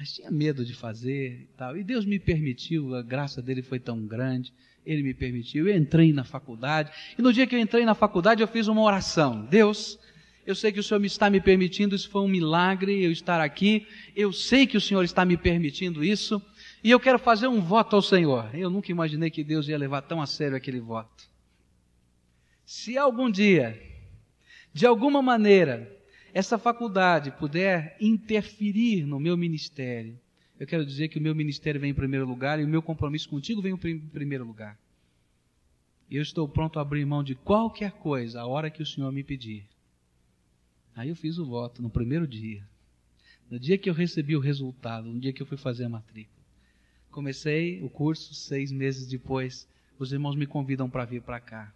[0.00, 1.76] Mas tinha medo de fazer e tal.
[1.76, 4.50] E Deus me permitiu, a graça dele foi tão grande,
[4.86, 5.68] ele me permitiu.
[5.68, 8.80] Eu entrei na faculdade, e no dia que eu entrei na faculdade, eu fiz uma
[8.80, 9.44] oração.
[9.44, 9.98] Deus,
[10.46, 13.86] eu sei que o Senhor está me permitindo, isso foi um milagre eu estar aqui.
[14.16, 16.40] Eu sei que o Senhor está me permitindo isso.
[16.82, 18.48] E eu quero fazer um voto ao Senhor.
[18.54, 21.28] Eu nunca imaginei que Deus ia levar tão a sério aquele voto.
[22.64, 23.78] Se algum dia,
[24.72, 25.94] de alguma maneira,
[26.32, 30.18] essa faculdade puder interferir no meu ministério,
[30.58, 33.28] eu quero dizer que o meu ministério vem em primeiro lugar e o meu compromisso
[33.28, 34.78] contigo vem em primeiro lugar.
[36.10, 39.10] E eu estou pronto a abrir mão de qualquer coisa a hora que o Senhor
[39.10, 39.64] me pedir.
[40.94, 42.62] Aí eu fiz o voto no primeiro dia.
[43.50, 46.44] No dia que eu recebi o resultado, no dia que eu fui fazer a matrícula.
[47.10, 49.66] Comecei o curso, seis meses depois,
[49.98, 51.72] os irmãos me convidam para vir para cá.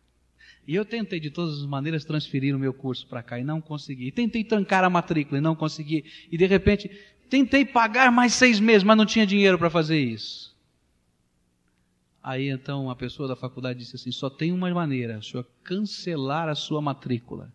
[0.67, 3.61] E eu tentei de todas as maneiras transferir o meu curso para cá e não
[3.61, 4.11] consegui.
[4.11, 6.05] tentei trancar a matrícula e não consegui.
[6.31, 6.91] E de repente,
[7.29, 10.55] tentei pagar mais seis meses, mas não tinha dinheiro para fazer isso.
[12.23, 16.49] Aí então a pessoa da faculdade disse assim: só tem uma maneira, o senhor cancelar
[16.49, 17.53] a sua matrícula.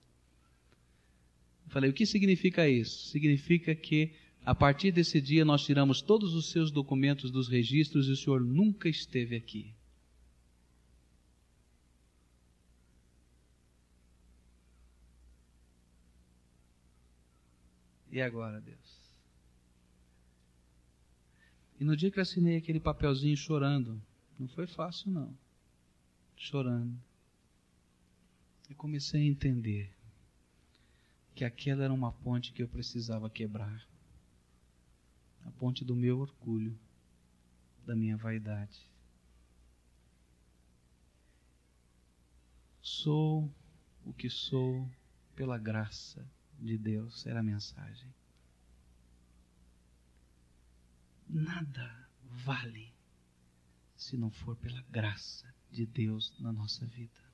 [1.66, 3.10] Eu falei: o que significa isso?
[3.10, 4.12] Significa que
[4.46, 8.42] a partir desse dia, nós tiramos todos os seus documentos dos registros e o senhor
[8.42, 9.74] nunca esteve aqui.
[18.12, 19.00] E agora, Deus?
[21.80, 24.02] E no dia que eu assinei aquele papelzinho chorando,
[24.38, 25.38] não foi fácil não.
[26.36, 27.00] Chorando.
[28.70, 29.94] Eu comecei a entender
[31.36, 33.88] que aquela era uma ponte que eu precisava quebrar
[35.46, 36.78] a ponte do meu orgulho,
[37.86, 38.90] da minha vaidade.
[42.82, 43.50] Sou
[44.04, 44.90] o que sou
[45.36, 46.26] pela graça
[46.62, 48.14] de Deus, era a mensagem.
[51.28, 52.92] Nada vale
[53.96, 57.30] se não for pela graça de Deus na nossa vida.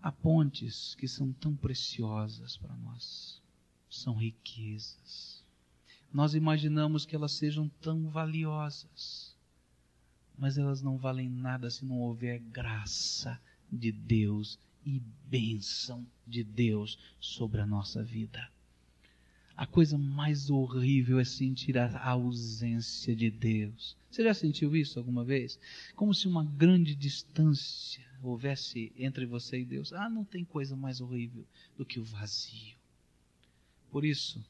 [0.00, 3.42] Há pontes que são tão preciosas para nós
[3.92, 5.44] são riquezas.
[6.12, 9.36] Nós imaginamos que elas sejam tão valiosas,
[10.36, 16.98] mas elas não valem nada se não houver graça de Deus e bênção de Deus
[17.20, 18.50] sobre a nossa vida.
[19.56, 23.96] A coisa mais horrível é sentir a ausência de Deus.
[24.10, 25.58] Você já sentiu isso alguma vez?
[25.94, 29.92] Como se uma grande distância houvesse entre você e Deus.
[29.92, 31.44] Ah, não tem coisa mais horrível
[31.76, 32.76] do que o vazio.
[33.90, 34.42] Por isso,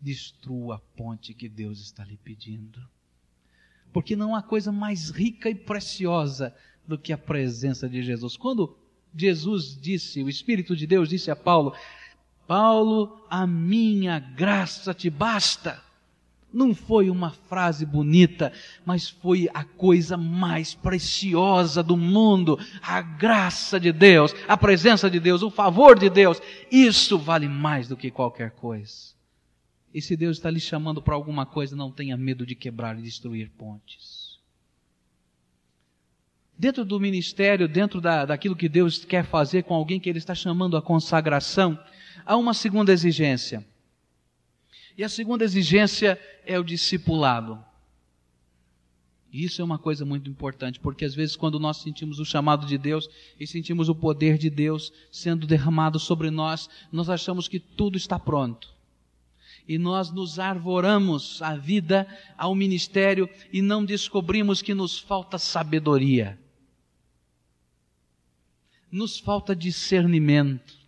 [0.00, 2.80] destrua a ponte que Deus está lhe pedindo.
[3.92, 6.54] Porque não há coisa mais rica e preciosa
[6.86, 8.36] do que a presença de Jesus.
[8.36, 8.76] Quando
[9.14, 11.74] Jesus disse, o Espírito de Deus disse a Paulo:
[12.46, 15.82] Paulo, a minha graça te basta.
[16.52, 18.52] Não foi uma frase bonita,
[18.84, 22.58] mas foi a coisa mais preciosa do mundo.
[22.82, 26.42] A graça de Deus, a presença de Deus, o favor de Deus.
[26.70, 29.14] Isso vale mais do que qualquer coisa.
[29.94, 33.02] E se Deus está lhe chamando para alguma coisa, não tenha medo de quebrar e
[33.02, 34.19] destruir pontes.
[36.60, 40.34] Dentro do ministério, dentro da, daquilo que Deus quer fazer com alguém que Ele está
[40.34, 41.82] chamando a consagração,
[42.22, 43.66] há uma segunda exigência.
[44.94, 47.58] E a segunda exigência é o discipulado.
[49.32, 52.66] E isso é uma coisa muito importante, porque às vezes quando nós sentimos o chamado
[52.66, 53.08] de Deus
[53.40, 58.18] e sentimos o poder de Deus sendo derramado sobre nós, nós achamos que tudo está
[58.18, 58.68] pronto.
[59.66, 66.38] E nós nos arvoramos à vida, ao ministério e não descobrimos que nos falta sabedoria.
[68.90, 70.80] Nos falta discernimento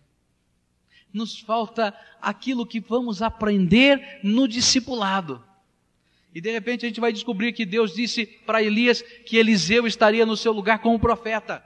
[1.13, 5.43] nos falta aquilo que vamos aprender no discipulado.
[6.33, 10.25] E de repente a gente vai descobrir que Deus disse para Elias que Eliseu estaria
[10.25, 11.63] no seu lugar como profeta.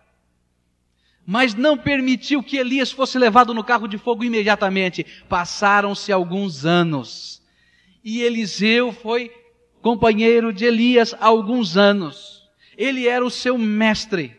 [1.25, 5.05] Mas não permitiu que Elias fosse levado no carro de fogo imediatamente.
[5.29, 7.41] Passaram-se alguns anos.
[8.03, 9.31] E Eliseu foi
[9.81, 12.49] companheiro de Elias há alguns anos.
[12.77, 14.35] Ele era o seu mestre.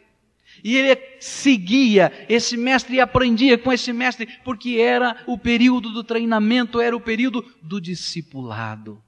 [0.62, 6.04] E ele seguia esse mestre e aprendia com esse mestre, porque era o período do
[6.04, 9.02] treinamento, era o período do discipulado.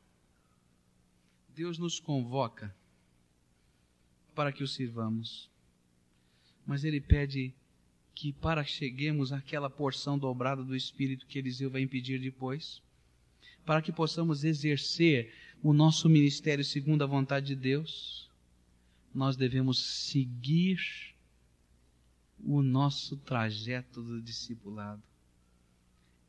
[1.55, 2.75] Deus nos convoca
[4.35, 5.51] para que o sirvamos,
[6.67, 7.53] mas ele pede
[8.15, 12.83] que para cheguemos àquela porção dobrada do Espírito que Eliseu vai impedir depois,
[13.65, 15.33] para que possamos exercer
[15.63, 18.29] o nosso ministério segundo a vontade de Deus,
[19.15, 21.10] nós devemos seguir
[22.45, 25.03] o nosso trajeto do discipulado.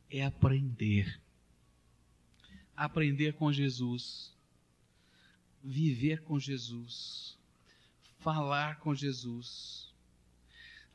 [0.10, 1.22] É aprender.
[2.76, 4.36] Aprender com Jesus.
[5.64, 7.38] Viver com Jesus.
[8.20, 9.94] Falar com Jesus.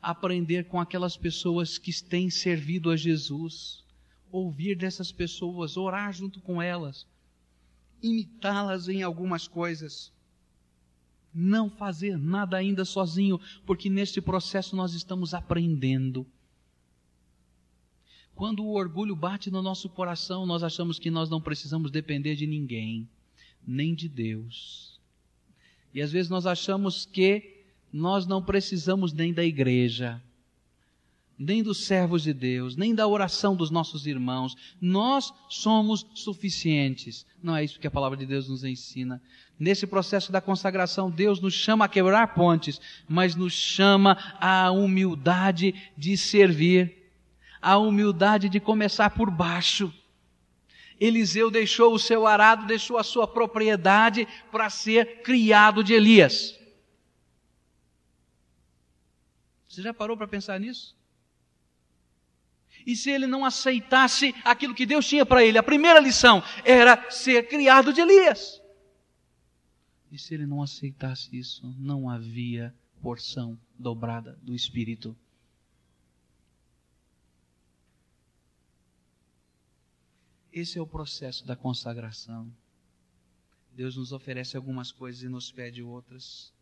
[0.00, 3.84] Aprender com aquelas pessoas que têm servido a Jesus.
[4.30, 7.06] Ouvir dessas pessoas, orar junto com elas.
[8.02, 10.12] Imitá-las em algumas coisas
[11.36, 16.26] não fazer nada ainda sozinho, porque neste processo nós estamos aprendendo.
[18.34, 22.46] Quando o orgulho bate no nosso coração, nós achamos que nós não precisamos depender de
[22.46, 23.08] ninguém,
[23.66, 24.98] nem de Deus.
[25.92, 30.22] E às vezes nós achamos que nós não precisamos nem da igreja,
[31.38, 34.56] nem dos servos de Deus, nem da oração dos nossos irmãos.
[34.80, 37.26] Nós somos suficientes.
[37.42, 39.20] Não é isso que a palavra de Deus nos ensina.
[39.58, 45.74] Nesse processo da consagração, Deus nos chama a quebrar pontes, mas nos chama à humildade
[45.96, 47.10] de servir,
[47.60, 49.92] à humildade de começar por baixo.
[50.98, 56.58] Eliseu deixou o seu arado, deixou a sua propriedade para ser criado de Elias.
[59.68, 60.95] Você já parou para pensar nisso?
[62.86, 65.58] E se ele não aceitasse aquilo que Deus tinha para ele?
[65.58, 68.62] A primeira lição era ser criado de Elias.
[70.12, 72.72] E se ele não aceitasse isso, não havia
[73.02, 75.16] porção dobrada do Espírito.
[80.52, 82.50] Esse é o processo da consagração.
[83.74, 86.52] Deus nos oferece algumas coisas e nos pede outras.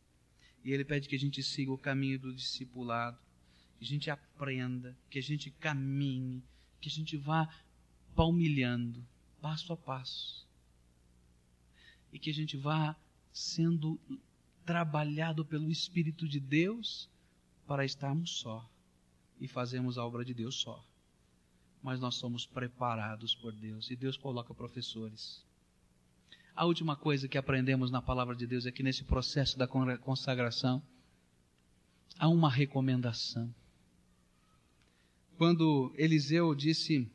[0.65, 3.24] E Ele pede que a gente siga o caminho do discipulado
[3.85, 6.43] que a gente aprenda, que a gente caminhe,
[6.81, 7.55] que a gente vá
[8.15, 9.07] palmilhando,
[9.43, 10.47] passo a passo.
[12.11, 12.97] E que a gente vá
[13.31, 14.01] sendo
[14.65, 17.11] trabalhado pelo Espírito de Deus
[17.67, 18.67] para estarmos só
[19.39, 20.83] e fazermos a obra de Deus só.
[21.83, 25.45] Mas nós somos preparados por Deus e Deus coloca professores.
[26.57, 30.83] A última coisa que aprendemos na palavra de Deus é que nesse processo da consagração
[32.19, 33.55] há uma recomendação
[35.37, 37.09] quando Eliseu disse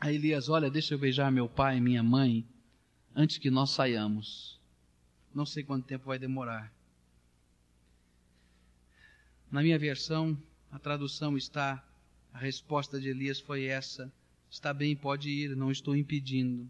[0.00, 2.44] a Elias: Olha, deixa eu beijar meu pai e minha mãe
[3.14, 4.60] antes que nós saiamos.
[5.34, 6.72] Não sei quanto tempo vai demorar.
[9.50, 10.36] Na minha versão,
[10.70, 11.82] a tradução está,
[12.32, 14.12] a resposta de Elias foi essa:
[14.50, 16.68] Está bem, pode ir, não estou impedindo.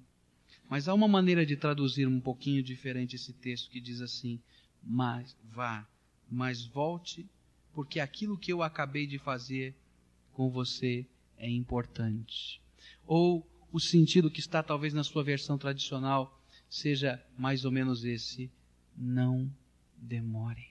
[0.68, 4.40] Mas há uma maneira de traduzir um pouquinho diferente esse texto que diz assim:
[4.82, 5.86] Mas vá,
[6.30, 7.26] mas volte,
[7.72, 9.74] porque aquilo que eu acabei de fazer
[10.36, 11.08] com você
[11.38, 12.60] é importante.
[13.06, 18.52] Ou o sentido que está talvez na sua versão tradicional seja mais ou menos esse:
[18.94, 19.50] não
[19.96, 20.68] demore.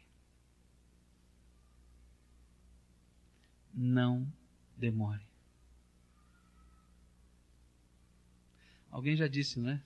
[3.74, 4.32] Não
[4.78, 5.26] demore.
[8.92, 9.84] Alguém já disse, né?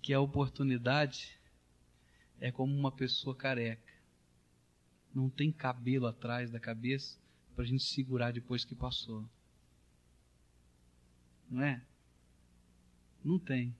[0.00, 1.40] Que a oportunidade
[2.40, 3.92] é como uma pessoa careca.
[5.12, 7.23] Não tem cabelo atrás da cabeça
[7.54, 9.28] para a gente segurar depois que passou.
[11.48, 11.82] Não é?
[13.24, 13.74] Não tem.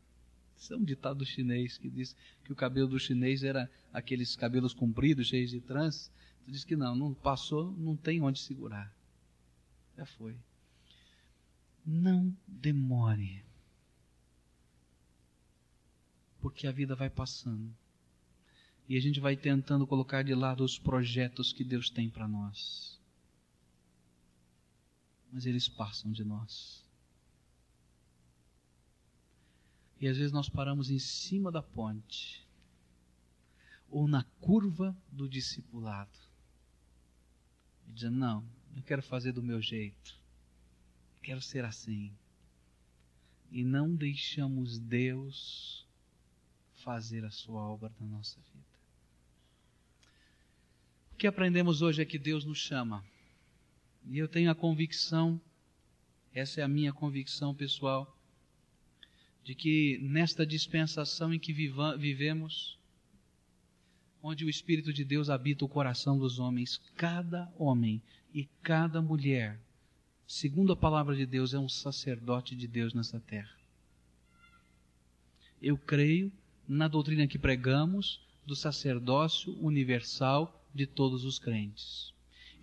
[0.57, 4.73] Isso é um ditado chinês que diz que o cabelo do chinês era aqueles cabelos
[4.73, 6.11] compridos, cheios de tranças.
[6.45, 8.95] Tu diz que não, não passou, não tem onde segurar.
[9.97, 10.37] Já foi.
[11.85, 13.45] Não demore.
[16.41, 17.75] Porque a vida vai passando.
[18.89, 22.94] E a gente vai tentando colocar de lado os projetos que Deus tem para nós
[25.35, 26.81] mas eles passam de nós.
[30.01, 32.47] E às vezes nós paramos em cima da ponte,
[33.91, 36.17] ou na curva do discipulado,
[37.89, 38.45] e dizendo: Não,
[38.77, 40.17] eu quero fazer do meu jeito,
[41.21, 42.13] quero ser assim.
[43.51, 45.85] E não deixamos Deus
[46.85, 48.75] fazer a sua obra na nossa vida.
[51.13, 53.05] O que aprendemos hoje é que Deus nos chama
[54.07, 55.41] e eu tenho a convicção,
[56.33, 58.17] essa é a minha convicção pessoal,
[59.43, 62.79] de que nesta dispensação em que vivemos,
[64.23, 68.03] onde o Espírito de Deus habita o coração dos homens, cada homem
[68.33, 69.61] e cada mulher,
[70.27, 73.55] segundo a palavra de Deus, é um sacerdote de Deus nessa terra.
[75.61, 76.33] Eu creio
[76.67, 82.14] na doutrina que pregamos do sacerdócio universal de todos os crentes.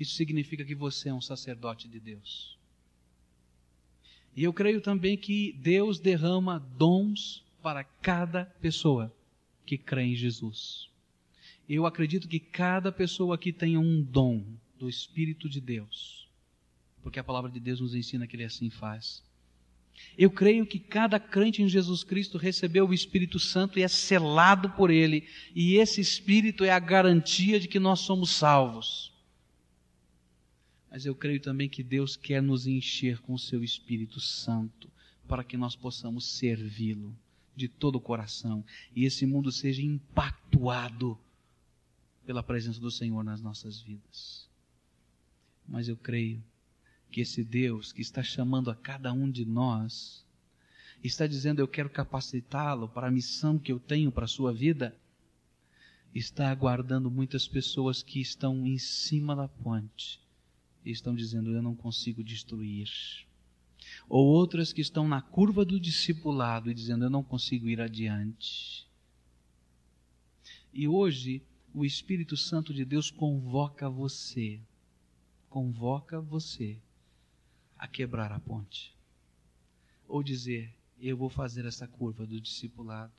[0.02, 2.58] Isso significa que você é um sacerdote de Deus.
[4.36, 9.16] E eu creio também que Deus derrama dons para cada pessoa
[9.64, 10.90] que crê em Jesus.
[11.70, 14.44] Eu acredito que cada pessoa aqui tenha um dom
[14.80, 16.28] do Espírito de Deus,
[17.04, 19.24] porque a palavra de Deus nos ensina que Ele assim faz.
[20.18, 24.72] Eu creio que cada crente em Jesus Cristo recebeu o Espírito Santo e é selado
[24.72, 29.11] por Ele, e esse Espírito é a garantia de que nós somos salvos.
[30.92, 34.92] Mas eu creio também que Deus quer nos encher com o Seu Espírito Santo,
[35.26, 37.18] para que nós possamos servi-lo
[37.56, 38.64] de todo o coração
[38.94, 41.18] e esse mundo seja impactuado
[42.26, 44.50] pela presença do Senhor nas nossas vidas.
[45.66, 46.44] Mas eu creio
[47.10, 50.26] que esse Deus que está chamando a cada um de nós,
[51.02, 54.94] está dizendo eu quero capacitá-lo para a missão que eu tenho para a sua vida,
[56.14, 60.22] está aguardando muitas pessoas que estão em cima da ponte
[60.86, 62.90] e estão dizendo eu não consigo destruir.
[64.08, 68.88] Ou outras que estão na curva do discipulado e dizendo eu não consigo ir adiante.
[70.74, 71.42] E hoje
[71.74, 74.60] o Espírito Santo de Deus convoca você,
[75.50, 76.78] convoca você
[77.78, 78.96] a quebrar a ponte.
[80.08, 83.12] Ou dizer, eu vou fazer essa curva do discipulado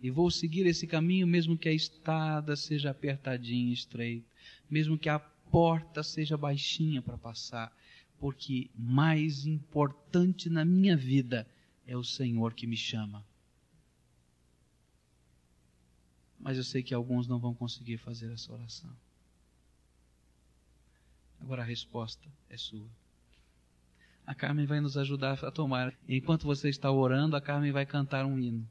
[0.00, 4.26] e vou seguir esse caminho, mesmo que a estrada seja apertadinha, estreita,
[4.70, 5.18] mesmo que a
[5.50, 7.74] porta seja baixinha para passar,
[8.18, 11.46] porque mais importante na minha vida
[11.86, 13.24] é o Senhor que me chama.
[16.38, 18.90] Mas eu sei que alguns não vão conseguir fazer essa oração.
[21.40, 22.88] Agora a resposta é sua.
[24.26, 25.94] A Carmen vai nos ajudar a tomar.
[26.08, 28.68] Enquanto você está orando, a Carmen vai cantar um hino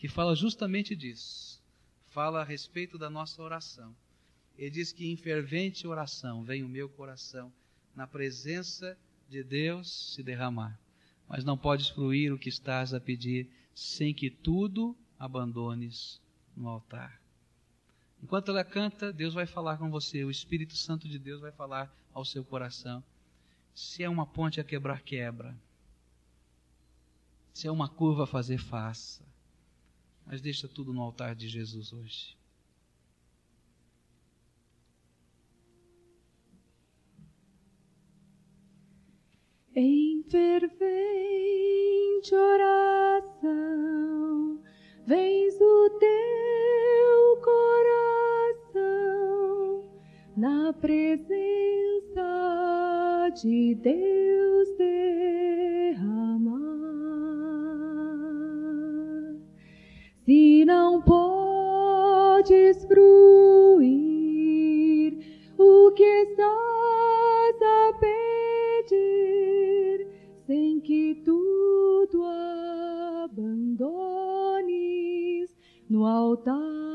[0.00, 1.60] que fala justamente disso.
[2.06, 3.94] Fala a respeito da nossa oração.
[4.60, 7.50] Ele diz que em fervente oração vem o meu coração
[7.96, 8.94] na presença
[9.26, 10.78] de Deus se derramar.
[11.26, 16.20] Mas não podes fruir o que estás a pedir sem que tudo abandones
[16.54, 17.22] no altar.
[18.22, 21.90] Enquanto ela canta, Deus vai falar com você, o Espírito Santo de Deus vai falar
[22.12, 23.02] ao seu coração.
[23.74, 25.58] Se é uma ponte a quebrar, quebra.
[27.54, 29.24] Se é uma curva a fazer, faça.
[30.26, 32.39] Mas deixa tudo no altar de Jesus hoje.
[39.82, 40.74] Em fervente
[42.34, 43.48] oração,
[45.06, 47.40] vens o teu
[48.74, 49.84] coração
[50.36, 51.32] na presença
[53.42, 55.00] de Deus derramar.
[60.26, 63.80] Se não podes fruir
[65.56, 66.79] o que estás
[70.50, 72.24] sem que tudo
[73.22, 73.86] abandones
[75.88, 76.89] no altar.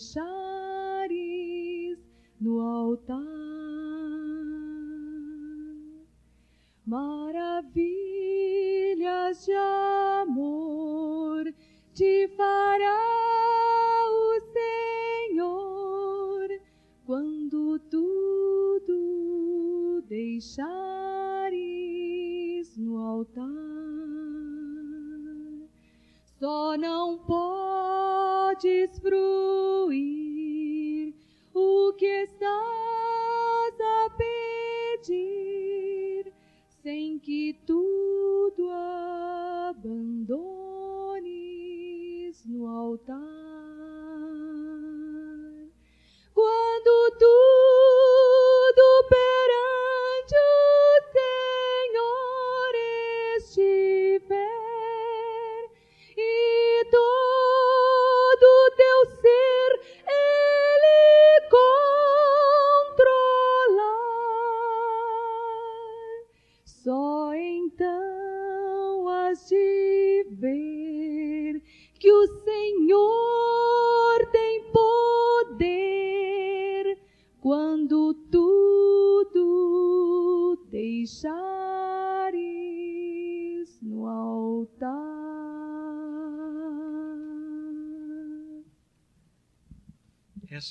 [0.00, 1.08] Então has
[3.08, 3.39] de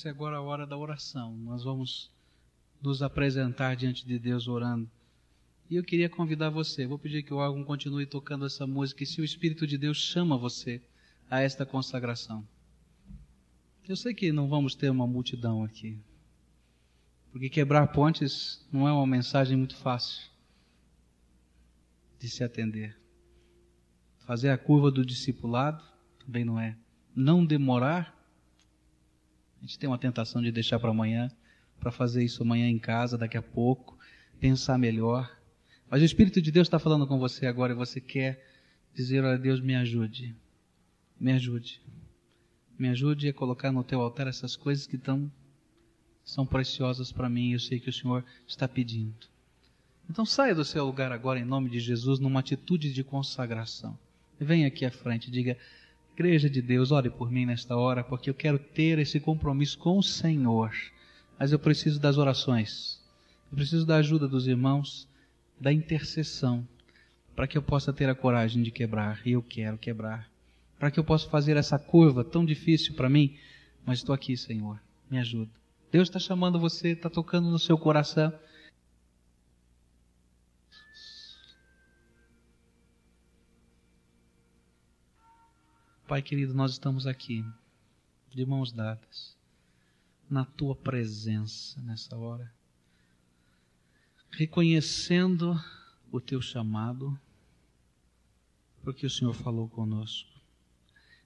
[0.00, 1.36] essa é agora a hora da oração.
[1.36, 2.10] Nós vamos
[2.80, 4.90] nos apresentar diante de Deus orando.
[5.68, 9.06] E eu queria convidar você, vou pedir que o órgão continue tocando essa música, e
[9.06, 10.80] se o Espírito de Deus chama você
[11.30, 12.48] a esta consagração.
[13.86, 16.00] Eu sei que não vamos ter uma multidão aqui,
[17.30, 20.30] porque quebrar pontes não é uma mensagem muito fácil
[22.18, 22.98] de se atender.
[24.20, 25.84] Fazer a curva do discipulado
[26.24, 26.74] também não é.
[27.14, 28.18] Não demorar.
[29.60, 31.30] A gente tem uma tentação de deixar para amanhã,
[31.78, 33.98] para fazer isso amanhã em casa, daqui a pouco,
[34.38, 35.30] pensar melhor.
[35.88, 38.42] Mas o Espírito de Deus está falando com você agora e você quer
[38.94, 40.34] dizer: Olha, Deus, me ajude.
[41.18, 41.82] Me ajude.
[42.78, 45.30] Me ajude a colocar no teu altar essas coisas que tão,
[46.24, 49.28] são preciosas para mim e eu sei que o Senhor está pedindo.
[50.08, 53.98] Então saia do seu lugar agora em nome de Jesus numa atitude de consagração.
[54.38, 55.58] Venha aqui à frente diga:
[56.20, 59.96] Igreja de Deus, ore por mim nesta hora, porque eu quero ter esse compromisso com
[59.96, 60.70] o Senhor.
[61.38, 63.00] Mas eu preciso das orações,
[63.50, 65.08] eu preciso da ajuda dos irmãos,
[65.58, 66.68] da intercessão,
[67.34, 70.30] para que eu possa ter a coragem de quebrar, e eu quero quebrar.
[70.78, 73.38] Para que eu possa fazer essa curva tão difícil para mim,
[73.86, 74.78] mas estou aqui, Senhor,
[75.10, 75.50] me ajuda.
[75.90, 78.30] Deus está chamando você, está tocando no seu coração.
[86.10, 87.44] Pai querido, nós estamos aqui,
[88.32, 89.38] de mãos dadas,
[90.28, 92.52] na tua presença nessa hora,
[94.28, 95.54] reconhecendo
[96.10, 97.16] o teu chamado,
[98.82, 100.28] porque o Senhor falou conosco,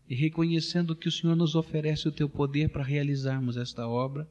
[0.07, 4.29] e reconhecendo que o Senhor nos oferece o teu poder para realizarmos esta obra,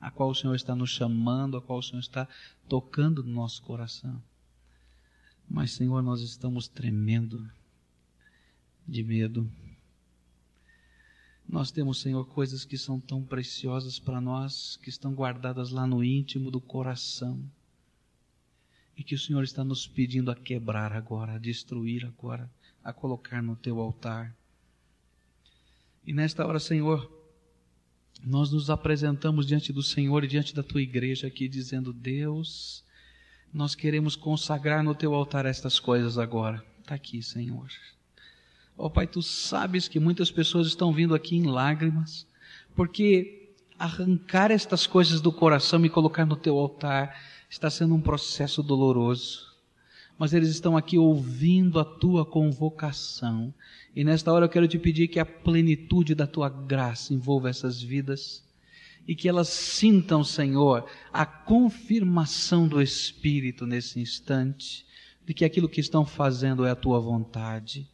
[0.00, 2.26] a qual o Senhor está nos chamando, a qual o Senhor está
[2.66, 4.18] tocando no nosso coração.
[5.46, 7.46] Mas, Senhor, nós estamos tremendo
[8.88, 9.46] de medo
[11.50, 16.04] nós temos, Senhor, coisas que são tão preciosas para nós, que estão guardadas lá no
[16.04, 17.42] íntimo do coração,
[18.96, 22.48] e que o Senhor está nos pedindo a quebrar agora, a destruir agora,
[22.84, 24.32] a colocar no teu altar.
[26.06, 27.10] E nesta hora, Senhor,
[28.22, 32.84] nós nos apresentamos diante do Senhor e diante da tua igreja aqui, dizendo: Deus,
[33.52, 36.64] nós queremos consagrar no teu altar estas coisas agora.
[36.80, 37.68] Está aqui, Senhor.
[38.82, 42.26] Ó oh, Pai, tu sabes que muitas pessoas estão vindo aqui em lágrimas,
[42.74, 47.14] porque arrancar estas coisas do coração e colocar no teu altar
[47.50, 49.54] está sendo um processo doloroso.
[50.18, 53.52] Mas eles estão aqui ouvindo a tua convocação.
[53.94, 57.82] E nesta hora eu quero te pedir que a plenitude da tua graça envolva essas
[57.82, 58.42] vidas
[59.06, 64.86] e que elas sintam, Senhor, a confirmação do Espírito nesse instante
[65.26, 67.86] de que aquilo que estão fazendo é a tua vontade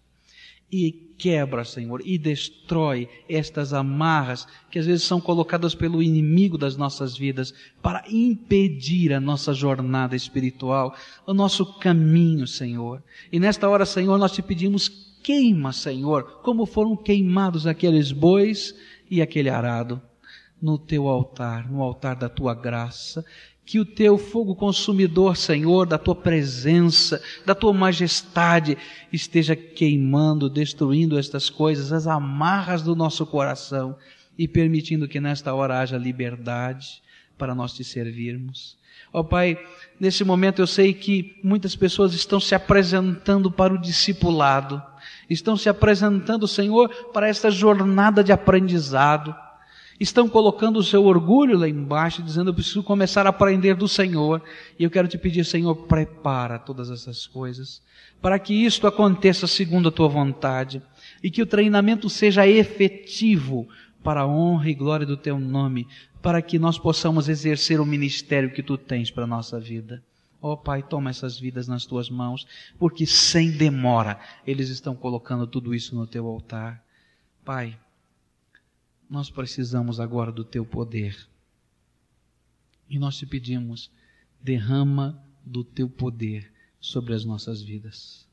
[0.70, 6.76] e quebra, Senhor, e destrói estas amarras que às vezes são colocadas pelo inimigo das
[6.76, 10.94] nossas vidas para impedir a nossa jornada espiritual,
[11.26, 13.02] o nosso caminho, Senhor.
[13.32, 14.88] E nesta hora, Senhor, nós te pedimos
[15.22, 18.74] queima, Senhor, como foram queimados aqueles bois
[19.10, 20.00] e aquele arado
[20.60, 23.24] no teu altar, no altar da tua graça,
[23.66, 28.78] que o teu fogo consumidor, Senhor, da tua presença, da tua majestade,
[29.12, 33.96] esteja queimando, destruindo estas coisas, as amarras do nosso coração
[34.38, 37.02] e permitindo que nesta hora haja liberdade
[37.36, 38.78] para nós te servirmos.
[39.12, 39.58] Ó oh, Pai,
[39.98, 44.80] nesse momento eu sei que muitas pessoas estão se apresentando para o discipulado,
[45.28, 49.34] estão se apresentando, Senhor, para esta jornada de aprendizado
[49.98, 54.42] estão colocando o seu orgulho lá embaixo, dizendo: Eu preciso começar a aprender do Senhor.
[54.78, 57.82] E eu quero te pedir, Senhor, prepara todas essas coisas,
[58.20, 60.82] para que isto aconteça segundo a tua vontade,
[61.22, 63.68] e que o treinamento seja efetivo
[64.02, 65.86] para a honra e glória do teu nome,
[66.22, 70.02] para que nós possamos exercer o ministério que tu tens para a nossa vida.
[70.40, 72.46] Ó oh, Pai, toma essas vidas nas tuas mãos,
[72.78, 76.84] porque sem demora eles estão colocando tudo isso no teu altar.
[77.44, 77.76] Pai,
[79.08, 81.28] nós precisamos agora do teu poder.
[82.88, 83.90] E nós te pedimos,
[84.40, 88.28] derrama do teu poder sobre as nossas vidas.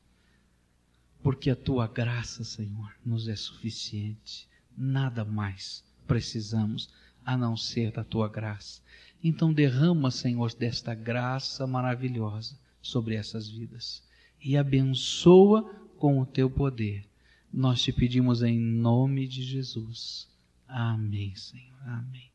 [1.22, 4.48] Porque a tua graça, Senhor, nos é suficiente.
[4.76, 6.90] Nada mais precisamos
[7.24, 8.82] a não ser da tua graça.
[9.22, 14.02] Então derrama, Senhor, desta graça maravilhosa sobre essas vidas
[14.42, 15.62] e abençoa
[15.96, 17.08] com o teu poder.
[17.50, 20.28] Nós te pedimos em nome de Jesus.
[20.74, 21.80] Amém, Senhor.
[21.86, 22.33] Amém.